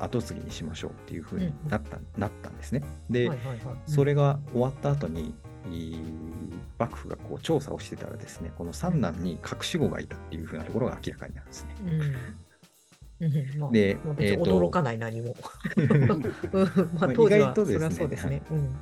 [0.00, 2.82] お後継ぎにしましょうっていうふうになった,、なったんですね。
[3.10, 3.58] で、はいはいはい。
[3.86, 5.34] それが終わった後に、
[5.70, 5.96] い
[6.78, 11.74] 幕府がこう調査をしてたらですね、この三男に隠し子がいたっていうふうなところが明らかになるんですね。
[11.84, 12.14] うん
[13.20, 15.36] うんまあでまあ驚かない何も。
[15.76, 16.08] うん。
[16.08, 16.18] まあ
[17.00, 18.42] まあ当時はそりゃそうですね。
[18.50, 18.74] うん。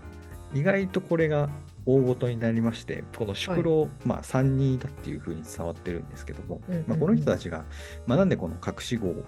[0.55, 1.49] 意外とこれが
[1.87, 6.89] 大事になりまして、この宿老、まあ3人だっていうふうに伝わってるんですけども、うんうんうん。
[6.89, 7.65] まあ、この人たちが、
[8.07, 9.25] まあ、なんでこの隠し子を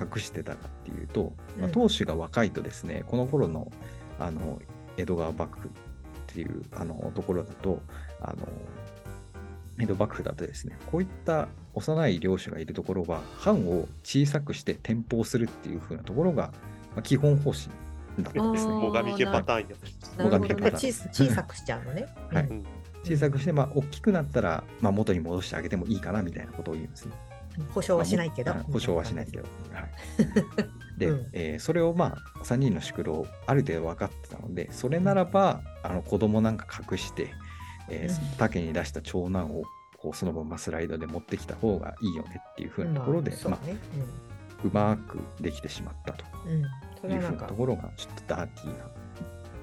[0.00, 1.72] 隠してたかっていうと、まあ、うん。
[1.72, 3.70] 当主が若いとですね、この頃の
[4.18, 4.60] あの
[4.96, 5.70] 江戸川幕府っ
[6.26, 7.80] ていうあのところだと、
[8.20, 8.48] あの
[9.82, 16.52] 江戸幕府だとですね、こういった幼い領主がいるところは、藩を小さくして転封するっていう風なところが、
[16.94, 17.68] まあ、基本方針
[18.20, 18.90] だったんですね。
[18.92, 19.76] 最上家パターンや。
[20.16, 22.06] 最上家パターン小小さくしちゃうのね。
[22.32, 22.64] はいうん
[23.04, 27.12] 小さくして、まあ、大きくなったら、まあ、元に戻してあげてもいいかなみたいなことを言うんですね。
[27.74, 28.62] 保証はしないけどまあ。
[28.62, 29.42] 保証はしないけど。
[29.72, 29.90] はい、
[30.98, 37.32] で、うんえーそれをまあ3人の宿老ある程度分かってたのでそれならばあの子供なんか隠して、
[37.92, 38.36] えーうん。
[38.38, 39.62] 竹に出した長男を
[39.98, 43.78] こうそのままスライドで持ってきた方がいいよねっていうふうなところで、まあ、そうね。
[44.64, 46.62] うまくできてしまったという
[47.00, 48.84] ふうはなところがちょっとダーティーな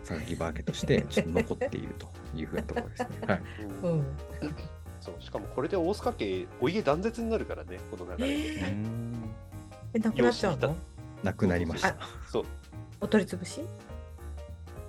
[0.04, 3.08] 榊原家として ちょっと残っているというふうなところですね。
[3.28, 3.42] はい、
[3.84, 3.92] うん。
[3.92, 4.06] うん。
[5.00, 9.30] そうしかもこれで大須賀家お家断絶になるからねこの流れで、えうん。
[9.94, 10.76] え、なくなっちゃうの？
[11.24, 11.96] なくなりました。
[12.30, 12.44] そう
[13.00, 13.62] お取り潰し？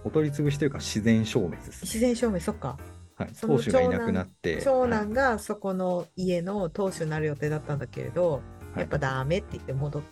[0.02, 2.78] お取り潰しというか自然消滅です、自然消滅、そっか。
[3.24, 4.90] はい、その当主がいなくなって、長はい。
[4.90, 8.40] 男がそこの家の当主になる予定だったんだけれど、は
[8.76, 8.78] い。
[8.80, 10.02] やっぱダメって言って戻っ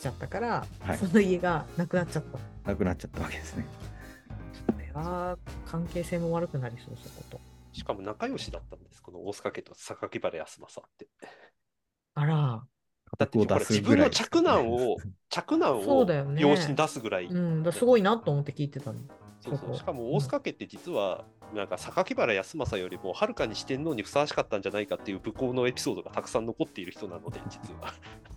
[0.00, 0.98] ちゃったから、はい。
[0.98, 2.30] その家がなくなっちゃった。
[2.32, 3.66] こなくなっちゃったわけですね。
[4.78, 7.40] れは関係性も悪くなりそう、そこと。
[7.72, 11.06] しかも仲良しだったんですこの大須賀家と榊原康政って。
[12.14, 12.62] あら、
[13.18, 14.96] だって自分の嫡男を
[15.30, 16.42] 嫡男をそうだよね。
[16.42, 18.98] 養子に出すぐらい、うん、だすごいなと思って聞いてたの。
[19.40, 19.76] そうそう。
[19.76, 27.92] しかも大須賀家って実は、なんか榊原康政よりもはるかに四天王にふさわしかったんじゃないかっていう武功のエピソードがたくさん残っている人なので実は。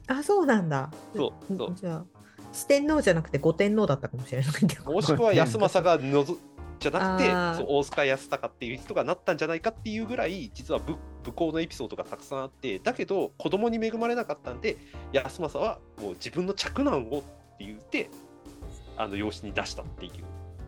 [0.08, 0.92] あ、そうなんだ。
[1.16, 1.76] そうそう。
[1.76, 2.06] じゃあ、
[2.54, 4.52] 四天王じゃなくて五天王だったかもしれない。
[4.86, 6.38] もしくは康政がのぞ
[6.82, 7.30] じゃなくて
[7.64, 14.78] そう大須賀康隆っていう人がなったんじゃないかっていうぐらい実は武武功のエピソードがたくさんあってだけど子供に恵まれなかったんで
[15.14, 17.22] 康政はもう自分の嫡男をっ
[17.58, 18.10] て言って
[18.98, 20.12] あの養子に出したっていう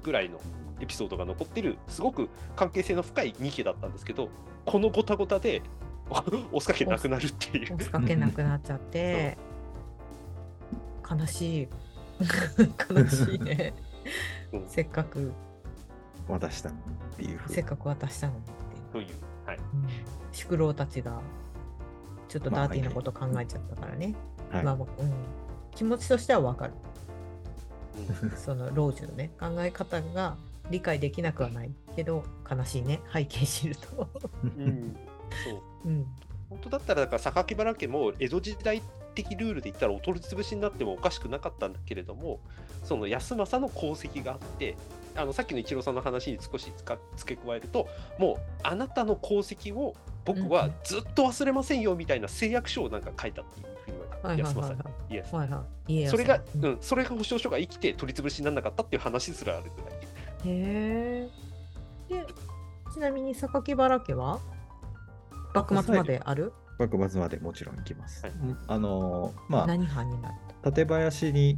[0.04, 0.40] ぐらいの
[0.84, 4.30] エピソードが残ってるすごく関係性の深い二家だったんですけど
[4.66, 5.62] このごたごたで
[6.10, 6.16] 大
[6.60, 7.74] 須賀家なくなるっていう。
[7.76, 9.38] 押しかけなくなっちゃって、
[11.10, 11.68] 悲しい。
[12.94, 13.74] 悲しいね。
[14.52, 14.58] う。
[14.58, 15.32] んせっかく、
[16.28, 16.74] 渡したっ
[17.18, 17.40] ていう。
[17.48, 18.52] せっかく渡したのにって。
[18.92, 19.08] という、
[19.46, 19.64] はい、うん。
[20.32, 21.20] 宿老たちが
[22.28, 24.16] ちょっとダーティーなこと考えちゃったからね、
[24.52, 24.64] はい。
[24.64, 25.14] まあまあうん、
[25.72, 26.74] 気持ちとしてはわかる。
[28.22, 28.32] うん。
[28.32, 30.38] その老中のね考え方が
[30.70, 33.02] 理解できなくはないけど悲しいね。
[33.12, 34.10] 背景知ると、
[34.44, 34.96] うん、
[35.44, 35.52] そ
[35.86, 35.90] う。
[35.90, 36.06] うん、
[36.50, 38.82] 本当だったらだから榊原家も江戸時代
[39.14, 42.40] 的ルールで言ったらお取り潰しになってもおかしくなかったんだけれども
[42.84, 44.76] その康政の功績があって
[45.16, 46.72] あのさっきの一郎さんの話に少し
[47.16, 49.96] 付け加えるともうあなたの功績を
[50.26, 53.68] 僕はずっと忘れませんよみたいな誓約書をなんか書いたっていう
[54.22, 55.16] ふうに安政に。
[55.16, 55.36] イエス。
[55.36, 55.66] はいは
[56.10, 60.03] それが、ううんん、それが保証書が生きて取り潰しにならなかったっていう話すらあるぐらい。
[60.46, 61.30] へ
[62.10, 62.26] えで
[62.94, 64.40] ちなみに榊原家は？
[65.54, 66.54] 幕末まである？
[66.80, 68.26] 幕末までもちろん行きます。
[68.26, 68.34] はい。
[68.68, 70.32] あのーまあ何藩になっ
[70.64, 70.72] た？
[70.72, 71.58] 館林に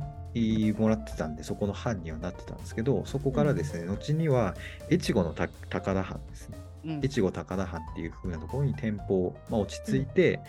[0.78, 4.56] もらってたんでそこの藩にはなってたんですけどそこからですね、後には
[4.92, 6.58] 越後のた高田藩ですね。
[6.86, 7.02] うん。
[7.04, 10.40] 越後高田藩っていう風なところに店舗、まあ、落ち着いて、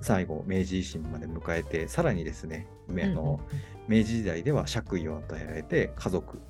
[0.00, 3.40] 最後明治維新まで迎えてさらにですねあの、
[3.88, 6.40] 明治時代では爵位を与えられて家族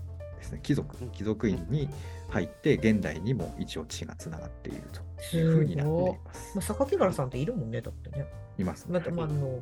[0.46, 0.60] ですね。
[0.62, 1.10] 貴族うん。
[1.10, 1.88] 貴族院に
[2.30, 5.42] 入って現代にも一応血がつながっているとすい。
[5.42, 6.56] う風になっています。
[6.56, 8.26] まあ、榊原さんっているもんねだってね。
[8.58, 9.60] いますまあ、まああの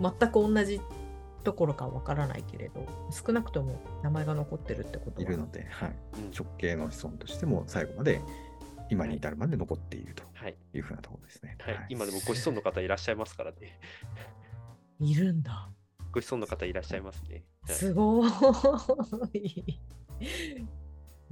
[0.00, 0.80] 全く同じ
[1.42, 5.22] ところかわからないけれど少なくとも名前が残ってるってことは。
[5.22, 6.30] いるので、はい、うん。
[6.30, 8.20] 直系の子孫としても最後まで
[8.90, 10.56] 今に至るまで残っているとはい。
[10.74, 11.56] いうふうなところですね。
[11.60, 13.78] はい、今でもご子孫の方いらっしゃいますからね。
[14.98, 15.70] いるんだ。
[16.12, 17.44] ご子孫の方いらっしゃいますね。
[17.66, 18.30] はいすごい。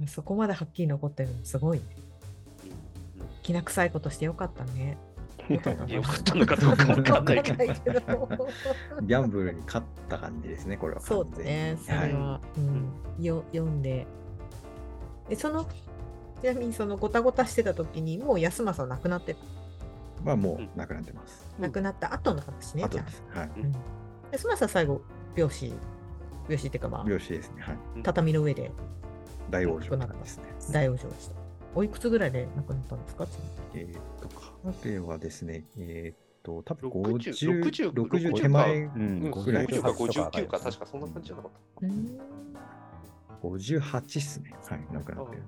[0.07, 1.35] そこまではっきり残ってるの？
[1.43, 1.83] すごいね。
[2.65, 2.71] うん
[3.21, 3.27] うん。
[3.43, 4.97] きな臭いことしてよかったね。
[5.49, 5.75] よかっ
[6.23, 6.35] た。
[6.35, 7.65] のかどうかわかんないけど。
[7.65, 7.99] わかんないけど。
[9.01, 11.43] ギャンブルに勝った感じですね、これはそう。
[11.43, 12.59] ねそれは、う
[13.21, 14.05] ん、よ読んで。
[15.27, 15.65] でその
[16.41, 19.39] ちなみにそのごたごたしてた時にもう安政は亡くなってた？
[20.23, 21.45] まあもうなくなってます。
[21.59, 23.05] 亡くなった後の話ね、じゃあ。
[23.05, 23.23] あとです。
[23.33, 23.49] はい。
[23.57, 23.75] うん。
[24.31, 25.01] 安政は最後
[25.35, 25.73] 病死
[26.49, 27.61] 病死っていうかまあ病死ですね。
[27.61, 27.77] はい。
[28.03, 28.71] 畳の上で
[29.49, 30.43] 大往生ですね。
[30.71, 31.35] 大往生した
[31.75, 33.27] おいくつぐらいで亡くなったんですか？
[33.75, 34.29] えーっと、
[34.83, 41.51] 彼はですね、えーっと、多分60 50、60 60手前ううんん、ぐらい50か58 59か、確かそんな感じじゃなかっ
[41.83, 42.19] うん
[43.43, 44.53] 58っすね。
[44.67, 44.87] はい。
[44.91, 45.19] 亡くた。
[45.19, 45.43] なってる。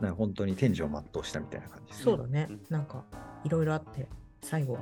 [0.00, 2.04] なんか本当に天井を全うしたみたいな感じですね。
[2.04, 3.04] そうだね、うんなんか
[3.44, 4.08] いろいろあって
[4.42, 4.80] 最後は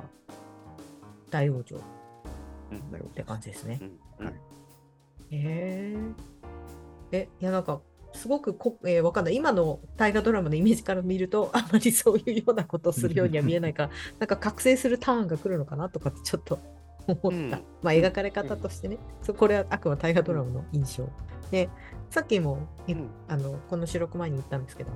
[1.29, 1.79] 大往生っ
[2.91, 4.33] だよて感じですねうんはい。
[5.31, 5.97] へえ
[7.11, 7.81] えいやなんか
[8.13, 9.35] すごくこ、えーわかんない。
[9.35, 13.89] 今の大河ドラマのイメージから見るとあまりそういうようなことをするようには見えないから
[14.19, 16.59] なんか覚醒するターンが来るのかなとかってちょっと
[17.07, 17.51] 思った、うん。
[17.51, 21.09] まあ描かれ方としてね、そうこれはあくまで大河ドラマの印象、
[21.51, 21.69] で
[22.09, 23.09] さっきも、えうん。
[23.27, 24.91] あのこの収録前に言ったんですけど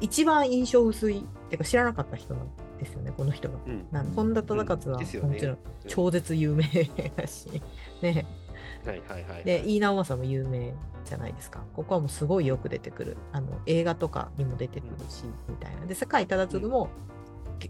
[0.00, 2.48] 一番印象薄いっていうか知らなかった人なん
[2.78, 3.58] ですよねこの人が。
[3.66, 3.86] うん。
[3.90, 5.34] なん本田忠勝はですよね。
[5.34, 6.64] もちろん超絶有名
[7.16, 7.48] だし、
[8.02, 8.26] ね、
[8.84, 9.44] はいはいはい。
[9.44, 10.74] で井伊直政も有名
[11.04, 11.62] じゃないですか。
[11.74, 15.86] ここはもうすごいよく出てくるあの映画とかにも出てくるし、みたいな。
[15.86, 16.88] で世界忠次も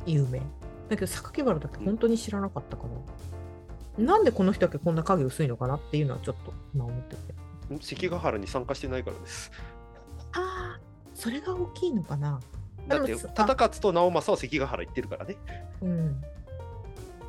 [0.06, 0.40] 有名。
[0.88, 2.84] だけど榊原だけ本当に知らなかったか
[3.98, 7.74] ら、なんでこの人だけこんな影薄いのかなっていうのはちょっと今思ってて。
[7.74, 7.78] ん。
[7.78, 9.50] 関ヶ原に参加してないからです。
[10.32, 10.80] ああ、
[11.14, 12.40] それが大きいのかな。
[12.88, 15.36] だって忠勝と直政は関ヶ原行ってるからね。
[15.82, 16.20] うん。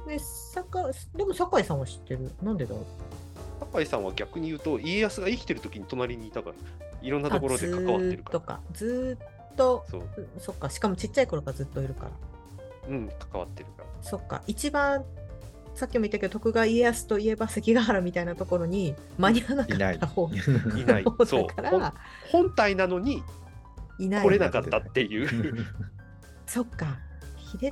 [0.07, 0.69] で、酒
[1.15, 2.31] でも酒井さんは知ってる？
[2.41, 2.85] なんでだろう？
[3.71, 6.55] 酒井さんは逆に言うと家康が生きてる時に隣にいたから
[7.01, 8.53] いろんなところで関わってるから。
[8.55, 9.19] あずーっとか。
[9.19, 10.69] ずーっと、そう、うんそっか。
[10.69, 12.11] しかもちっちゃい頃からずっといるから。
[12.89, 13.85] うん、関わってるから。
[14.01, 14.41] そっか。
[14.47, 15.03] 一番、
[15.75, 21.93] さっきも言ったけど、徳川家康といえば関ヶ原みたいなところに間に合わなかった方いない方 そうだから、
[22.31, 23.23] 本体なのに
[23.99, 24.23] いない。
[24.23, 25.65] 来れなかったっていう。
[26.47, 26.99] そっか。
[27.37, 27.71] 秀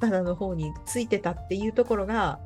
[0.00, 2.40] 忠の方についてたっていうところが、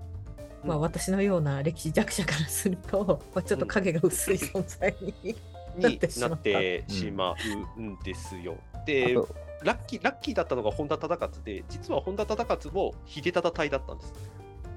[0.65, 5.37] まあ、うん私のような歴史弱者からすると、まあ、ちょっと影が薄い存在に。
[5.79, 7.35] なっにてしまったなってしま
[7.79, 8.57] うんですよ。
[8.85, 9.17] で
[9.63, 14.13] ラッキーラッキーだったのが本田忠勝で実は本田忠勝も秀忠隊だったんです。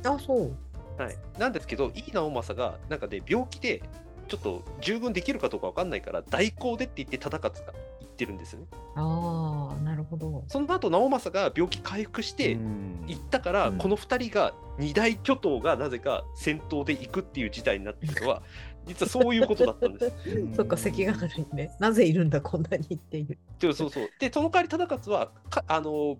[0.05, 0.55] あ、そう。
[0.97, 3.81] はい、なんですけど井伊直政がなんかね病気で
[4.27, 7.81] ちょっと従軍できるかどうかわかんないから代行でって言って忠勝が言
[8.15, 8.67] ってるんですよね。
[8.95, 10.43] ああ、なるほど。
[10.47, 18.41] その後直政が病気回復してうん行ったから、うんこの2人が二大巨頭がなぜか戦闘で行くっていう事態になってるのは
[18.87, 20.55] 実はそういうことだったんです。
[20.55, 23.37] そっか、関ヶ原にね、なぜいるんだ、こんなにっていう。
[23.59, 26.17] でそうそうでその代わり忠勝はかあの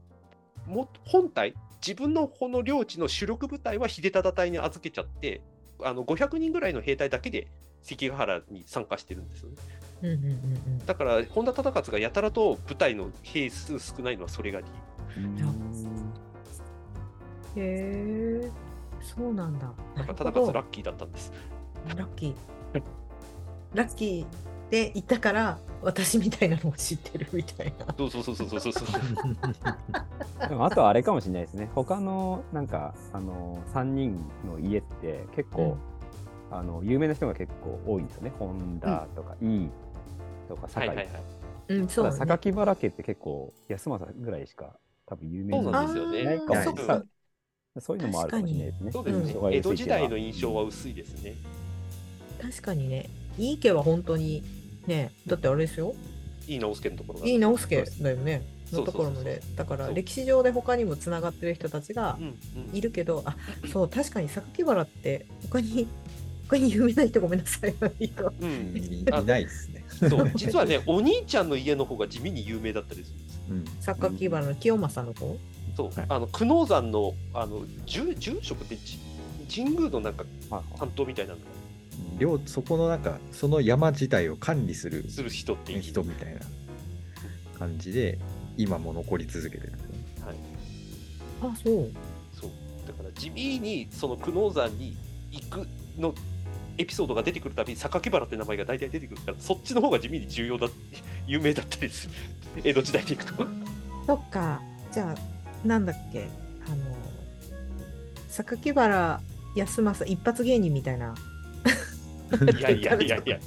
[0.66, 1.54] も本体
[1.86, 5.41] 自分のこの領地の主力部隊は秀忠隊に預けちゃって
[5.84, 7.48] あの500人ぐらいの兵隊だけで
[7.84, 9.56] 関ヶ原に参加してるんですよね
[10.02, 10.36] うんうんうんう
[10.70, 10.86] ん。
[10.86, 14.66] だから本田忠勝がやたらと部隊の兵数少ないのはそれが理
[17.56, 18.52] へえ、
[19.02, 19.72] そうなんだ。
[19.98, 21.32] 由だから忠勝ラッキーだったんです
[21.88, 22.36] ラッキー。
[23.74, 27.93] ラッキーで行ったから、私みたいなのを知ってるみたいな。
[27.98, 28.86] そうそうそうそうそうそう
[30.50, 31.70] でもあとはあれかもしれないですね。
[31.76, 35.78] 他のなんかあの3人の家って結構、
[36.52, 38.34] あの有名な人が結構多いんですよね。
[38.39, 39.85] 本田とか、井伊と
[40.56, 40.89] か酒井。
[40.89, 41.24] はいはいはい。
[41.68, 44.78] うん、そう榊原家って結構安政ぐらいしか
[45.08, 46.24] 多分有名そうなんですよね。
[46.24, 47.04] ないかもあーそっか
[47.80, 48.91] そういうのもあるかもしれないですね。
[48.91, 51.36] そうですね人が江戸時代の印象は薄いですね。
[52.41, 54.43] 確かにね、いい家は本当に
[54.88, 55.96] ね、だってあれですよ、
[56.48, 57.28] 井伊直輔のところが。
[57.28, 59.41] いい直輔だよね、のところまで。
[59.56, 62.26] だから歴史上で他にもつながってる人たちがうん
[62.70, 62.76] うん。
[62.76, 63.36] いるけど、あ
[63.72, 65.88] そう、確かに榊原って他に、
[66.48, 67.76] 他に有名な人ごめんなさい。
[68.00, 68.50] いいようん。
[68.78, 69.86] いいないですね。
[70.10, 70.32] そう。
[70.36, 73.12] 実はねお兄ちゃんの家の方が地味に有名だったりす
[73.50, 74.00] るんですうん。
[74.10, 75.38] 榊原の清正の方？
[75.76, 76.06] そう、はい。
[76.10, 79.00] あの久能山のあの住住職ってじ
[79.54, 80.26] 神宮のなんか
[80.78, 81.39] 担当みたいなの
[82.20, 85.82] 領そこのなんかその山自体を管理するする人っていう。
[85.82, 86.41] 人みたいな
[87.58, 88.20] 感じで
[88.58, 89.74] 今も残り続けてる。
[90.26, 90.36] はい、
[91.41, 91.91] あ、そう。
[92.34, 92.52] そう。
[92.88, 94.96] だから地味にその久能山に
[95.32, 95.68] 行く
[95.98, 96.14] の
[96.78, 100.68] エピソードが出てくるたびに榊原って名前が大体出てくるからそっちの方が地味に重要だ
[101.28, 102.14] 有名だったりする
[102.64, 103.46] 江戸時代でいくと
[104.06, 104.62] そっか。
[104.92, 106.30] じゃあ、なんだっけ、
[106.68, 106.86] あの、
[108.30, 109.22] 榊原
[109.56, 111.16] 康政一発芸人みたいな。
[112.58, 113.40] いやいやいやいや、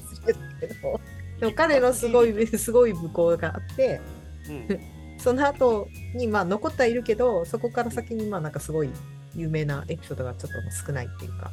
[1.41, 4.01] でも彼のすごい、すごい武功があって、
[4.49, 4.81] うん、
[5.19, 8.91] その後にまあ残ってはいるけど、そこから先にまあなんかすごい
[9.35, 11.51] 有名なエピソードがちょっと少ないっていうか、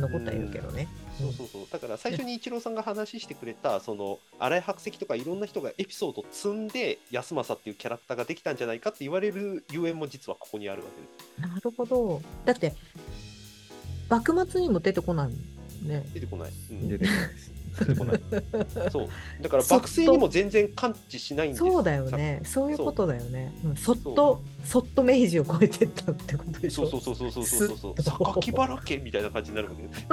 [0.00, 0.88] 残ってはいるけどね。
[1.18, 1.66] そうそうそう。
[1.70, 11.54] だから最初にイチローさんが話してくれたその荒井白石とかいろんな人がエピソードを積んで安政っていうキャラクターができたんじゃないかって言われるゆえんも実はここにあるわけです。
[11.54, 12.22] なるほど。
[12.44, 12.74] だって、
[14.08, 16.04] 幕末にも出てこないもんね。
[16.14, 16.88] 出てこない、うん。
[16.88, 17.58] 出てこないです。
[17.78, 18.90] 出てこない。
[18.90, 19.08] そう。
[19.42, 21.58] だから幕政にも全然感知しないんです。
[21.58, 22.40] そうだよね。
[22.44, 23.52] そういうことだよね。
[23.64, 23.76] うん。
[23.76, 26.88] そっと、そっと明治を超えてったってことでしょ。
[26.88, 30.06] そうそうそうそうそうそう榊原家みたいな感じになるわけです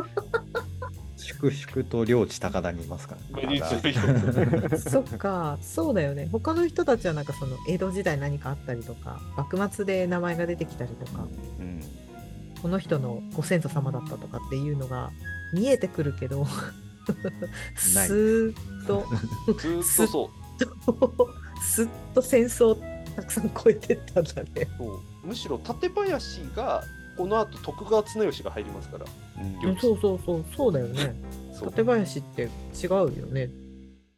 [1.26, 3.62] 粛々と領地高田にいますから、ね。
[4.78, 6.30] そっか、そうだよね。
[6.32, 11.28] 他の人たちはなんかその江戸時代何かあったりとか、幕末で名前が出てきたりとか、
[11.60, 11.82] うん
[12.62, 15.12] この人のご先祖様だったとかっていうのが
[15.54, 16.48] 見えてくるけど、
[17.76, 18.52] すー
[18.84, 19.06] っと、
[19.54, 20.32] ずーっとそ
[21.60, 22.76] うすっと戦争
[23.16, 24.68] たくさん超えてったんだね。
[25.24, 26.84] むしろ館林が
[27.18, 29.06] この後徳川綱吉が入りますから。
[29.66, 29.78] うん。
[29.78, 31.16] そうそうそう、そうだよね。
[31.54, 31.72] そう。
[31.72, 33.50] 館林って違うよね。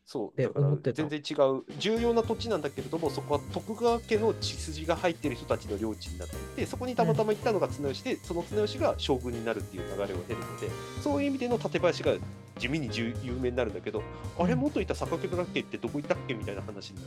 [0.07, 10.69] そう、てだから全然違う、重要な土地なんだけれども、そこは徳川家の血筋が入っている人たちの領地になっていて、そこにたまたま行ったのが綱吉で、その綱吉が将軍になるっていう流れを経るので、
[11.03, 12.13] そういう意味での館林が
[12.57, 14.01] 地味に重有名になるんだけど、
[14.39, 17.01] あれ、元いた榊原家ってどこ行ったっけみたいな話にな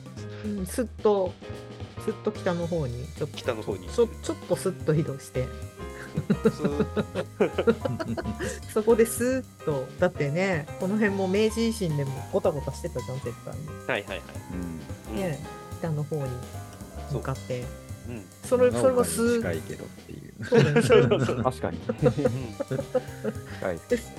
[0.44, 0.82] るんです。
[0.82, 1.32] うん、すっと、
[2.04, 5.46] すっと北の方に、ちょっと北の方にちょちょっとすっと移動して、
[8.72, 13.60] そこですーっとだってねこの辺も明治維新でもゴタゴタしてたじゃん絶対は
[13.98, 14.20] いはいはい。
[14.52, 14.80] うん
[15.16, 15.38] うんね
[15.78, 16.22] 北の方に
[17.10, 17.64] 向かって
[18.08, 20.20] うんそれそれもすー近いけどっていう。
[20.44, 21.78] そうねそれも確かに。
[21.88, 22.12] うん
[23.60, 24.16] 近いですね。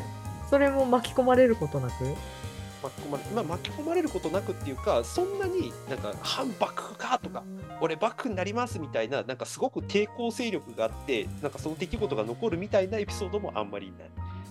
[0.50, 1.94] それも巻き込まれることなく
[2.82, 7.44] 巻き込まれまあ、巻き込まれることなくっていうかそんなになんか反幕府かとか
[7.80, 14.10] 俺幕府になりますみたいななんかすごく抵抗勢力があってなんかその出来事が残るみたいなエピソードもあんまりない。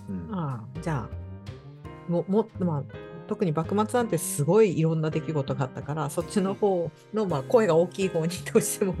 [0.09, 2.83] うんああじゃあももまあ
[3.27, 8.95] 特に幕末なんてすごいいろんな出来事があったからそっちの方の、まあ、声が大きい方にどうしても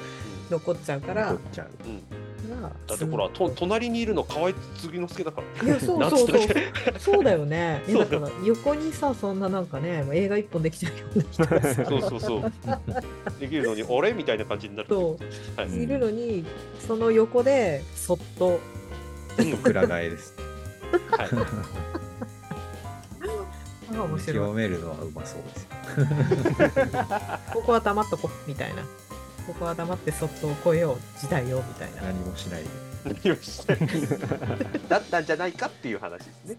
[0.50, 1.70] 残っちゃうから残っちゃう。
[1.84, 2.35] うんまあ
[2.86, 5.66] だってほらと隣にいるの河合継之助だから。
[5.66, 6.40] いやそうなんそうそう
[6.98, 7.82] そうだよね。
[7.88, 12.52] えそうだから横にさそんななんかね映画一本できちゃうような人そうそうそう。
[13.40, 14.88] できるのに俺みたいな感じになる。
[14.88, 15.16] そ
[15.56, 16.44] はい、ういるのに
[16.86, 18.60] その横でそっと
[19.62, 20.34] くら替えです。
[21.10, 21.28] はい
[23.98, 25.68] あ面白い清めるのはうまそうですよ。
[27.52, 28.82] ここは黙っとこみたいな
[29.46, 32.02] ここは黙ってそっと超えよう時代よみたいな。
[32.02, 32.68] 何もしないで。
[33.04, 33.76] 何をして
[34.88, 36.58] だったんじゃないかっていう話ですね。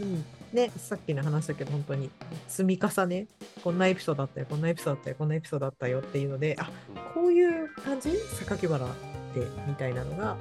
[0.00, 2.10] うんうん、ねさっきの話だけど本当に
[2.48, 3.26] 積み重ね
[3.62, 6.70] こんなエピソードあったよこんなエピソードあったよこんなエピソードあったよっていうのであ
[7.14, 8.10] こういう感じ？
[8.10, 8.88] 榊原っ
[9.34, 10.36] てみたいなのが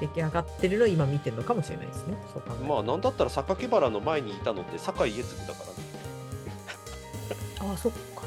[0.00, 2.16] 出来上がってるのを今見てるのかもしれないですね。
[2.32, 5.60] そう考えまあなんだったら榊原の前にいたのって酒井家継だか
[7.60, 7.70] らね。
[7.70, 8.24] ああそっか。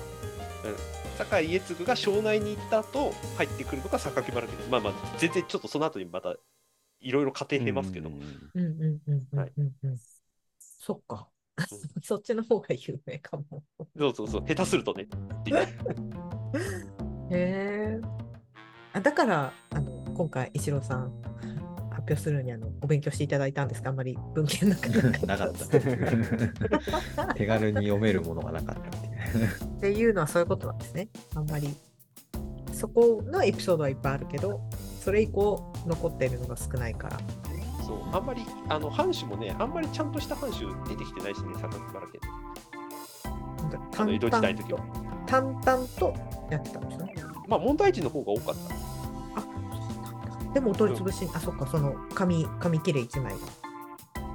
[1.17, 4.69] 酒井家継が庄内に行った後入ってくるのが榊原家です。
[4.69, 6.35] まあまあ全然ちょっとその後にまた
[6.99, 8.11] いろいろ過程出ますけど。
[10.59, 11.27] そっか。
[12.03, 13.63] そっちの方が有名かも。
[13.97, 15.07] そうそうそう下手するとね。
[17.31, 18.01] へえ。
[18.93, 21.11] あだからあの今回一郎さん
[21.89, 23.89] 発表するのにあのお勉強していただいたんですか？
[23.89, 24.87] あんまり文献なく
[25.25, 26.53] なかったっていう。
[27.35, 30.13] 手軽に読めるものがなかったっていう。
[30.13, 31.09] のはそういうことなんですね。
[31.35, 31.75] あんまり
[32.73, 34.61] そこのエピソードはいっぱいあるけど
[35.01, 37.17] それ以降残ってるのが少ないから。
[37.85, 42.19] そうあんまりあの藩主もねあんまりちゃんとした藩主出てきてないしね榊原家。
[43.97, 44.79] あの江戸時代の時は。
[45.25, 46.13] 淡々と
[46.49, 47.15] やってたんですね。
[47.47, 50.53] まあ問題児の方が多かった。
[50.53, 53.35] でもお取り潰し、あそっかその紙紙切れ一枚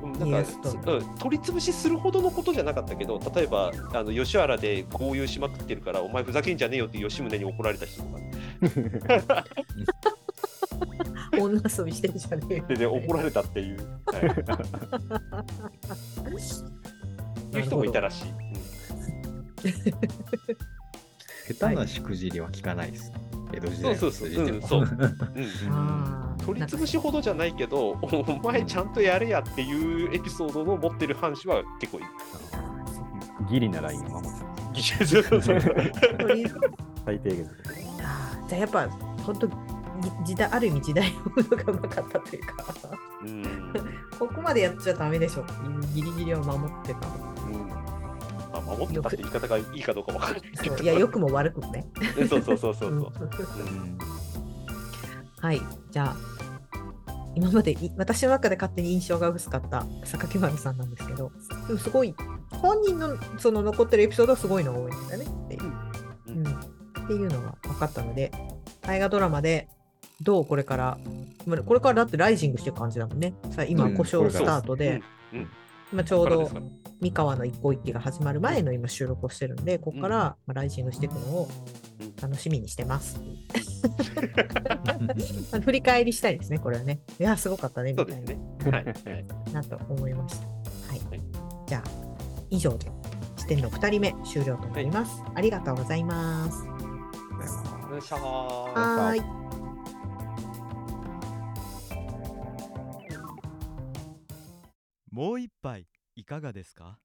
[0.03, 9.45] なんかうん、取り潰しするほどのことじゃなかったけど例えばあの吉原で豪遊しまくってるからお前ふざけんじゃねえよって吉宗に怒られた人とか。
[11.39, 14.23] 女遊びしてるじゃねえよで、ね、怒られたっていう、はい、
[17.57, 18.25] いう人もいたらしい。
[21.55, 23.13] 下手なしくじりは聞かないです。
[23.53, 24.47] 江戸時代のそうそうそう。
[24.47, 32.07] 筋でもうんそううん取り潰しほどじゃないけど、お前ちゃんとやれやっていうエピソードの持ってる藩主は結構いる。
[33.51, 34.83] ギリなラインを守って
[37.05, 37.51] 最低限。
[38.49, 38.89] じゃあやっぱ
[39.25, 39.49] 本当
[40.25, 42.65] 時代ある意味時代のものがうまかったというか。
[43.23, 43.43] う ん
[44.19, 45.43] ここまでやっちゃダメでしょ。
[45.43, 47.09] っていうギリギリを守ってた。
[47.47, 47.69] うん。
[47.69, 50.43] まあ、守ってたって言い方がいいかどうかわからない。
[50.63, 50.77] けど。
[50.77, 51.87] いや良くも悪くもね、
[52.17, 52.91] そうそうそうそうそう。
[52.91, 53.99] う んうん。
[55.41, 55.61] はい。
[55.91, 56.32] じゃあ
[57.35, 61.33] 今までい私の中で勝手に印象が薄かった榊原さんなんですけど
[61.67, 62.15] でもすごい
[62.51, 65.63] 本人のその残ってるエピソードはすごいのが多いんだねっていう、
[66.27, 66.47] うん。
[66.47, 66.55] うん。
[66.55, 68.31] っていうのが分かったので
[68.83, 69.69] 大河ドラマで
[70.21, 70.99] どうこれから
[71.47, 73.35] まあこれからだってライジングしてる感じだもんね。
[73.51, 73.97] さあ今うん。
[73.97, 75.03] 故障スタートで、
[75.33, 75.39] うん。
[75.39, 75.49] うん
[75.93, 76.51] 今ちょうど
[77.01, 81.49] 三河の一向一揆が始まる前の今収録をしてるんでここからまあライジングしていくのを
[82.01, 83.21] うん楽しみにしてます。
[85.65, 87.01] 振り返りしたいですね、これはね。
[87.19, 88.77] いや、すごかったね、みたいそうですなね。
[88.77, 88.85] はい。
[88.85, 90.47] はいなと思いました。
[90.47, 90.55] は
[90.95, 91.01] い。
[91.11, 91.21] はい
[91.67, 91.91] じゃあ、
[92.51, 92.91] 以上で
[93.37, 95.23] 視点の2人目終了となります。
[95.35, 96.67] ありがとうございます。
[96.67, 99.42] よいしょーはーい。
[105.13, 105.87] もう一杯
[106.17, 106.99] いかがですか？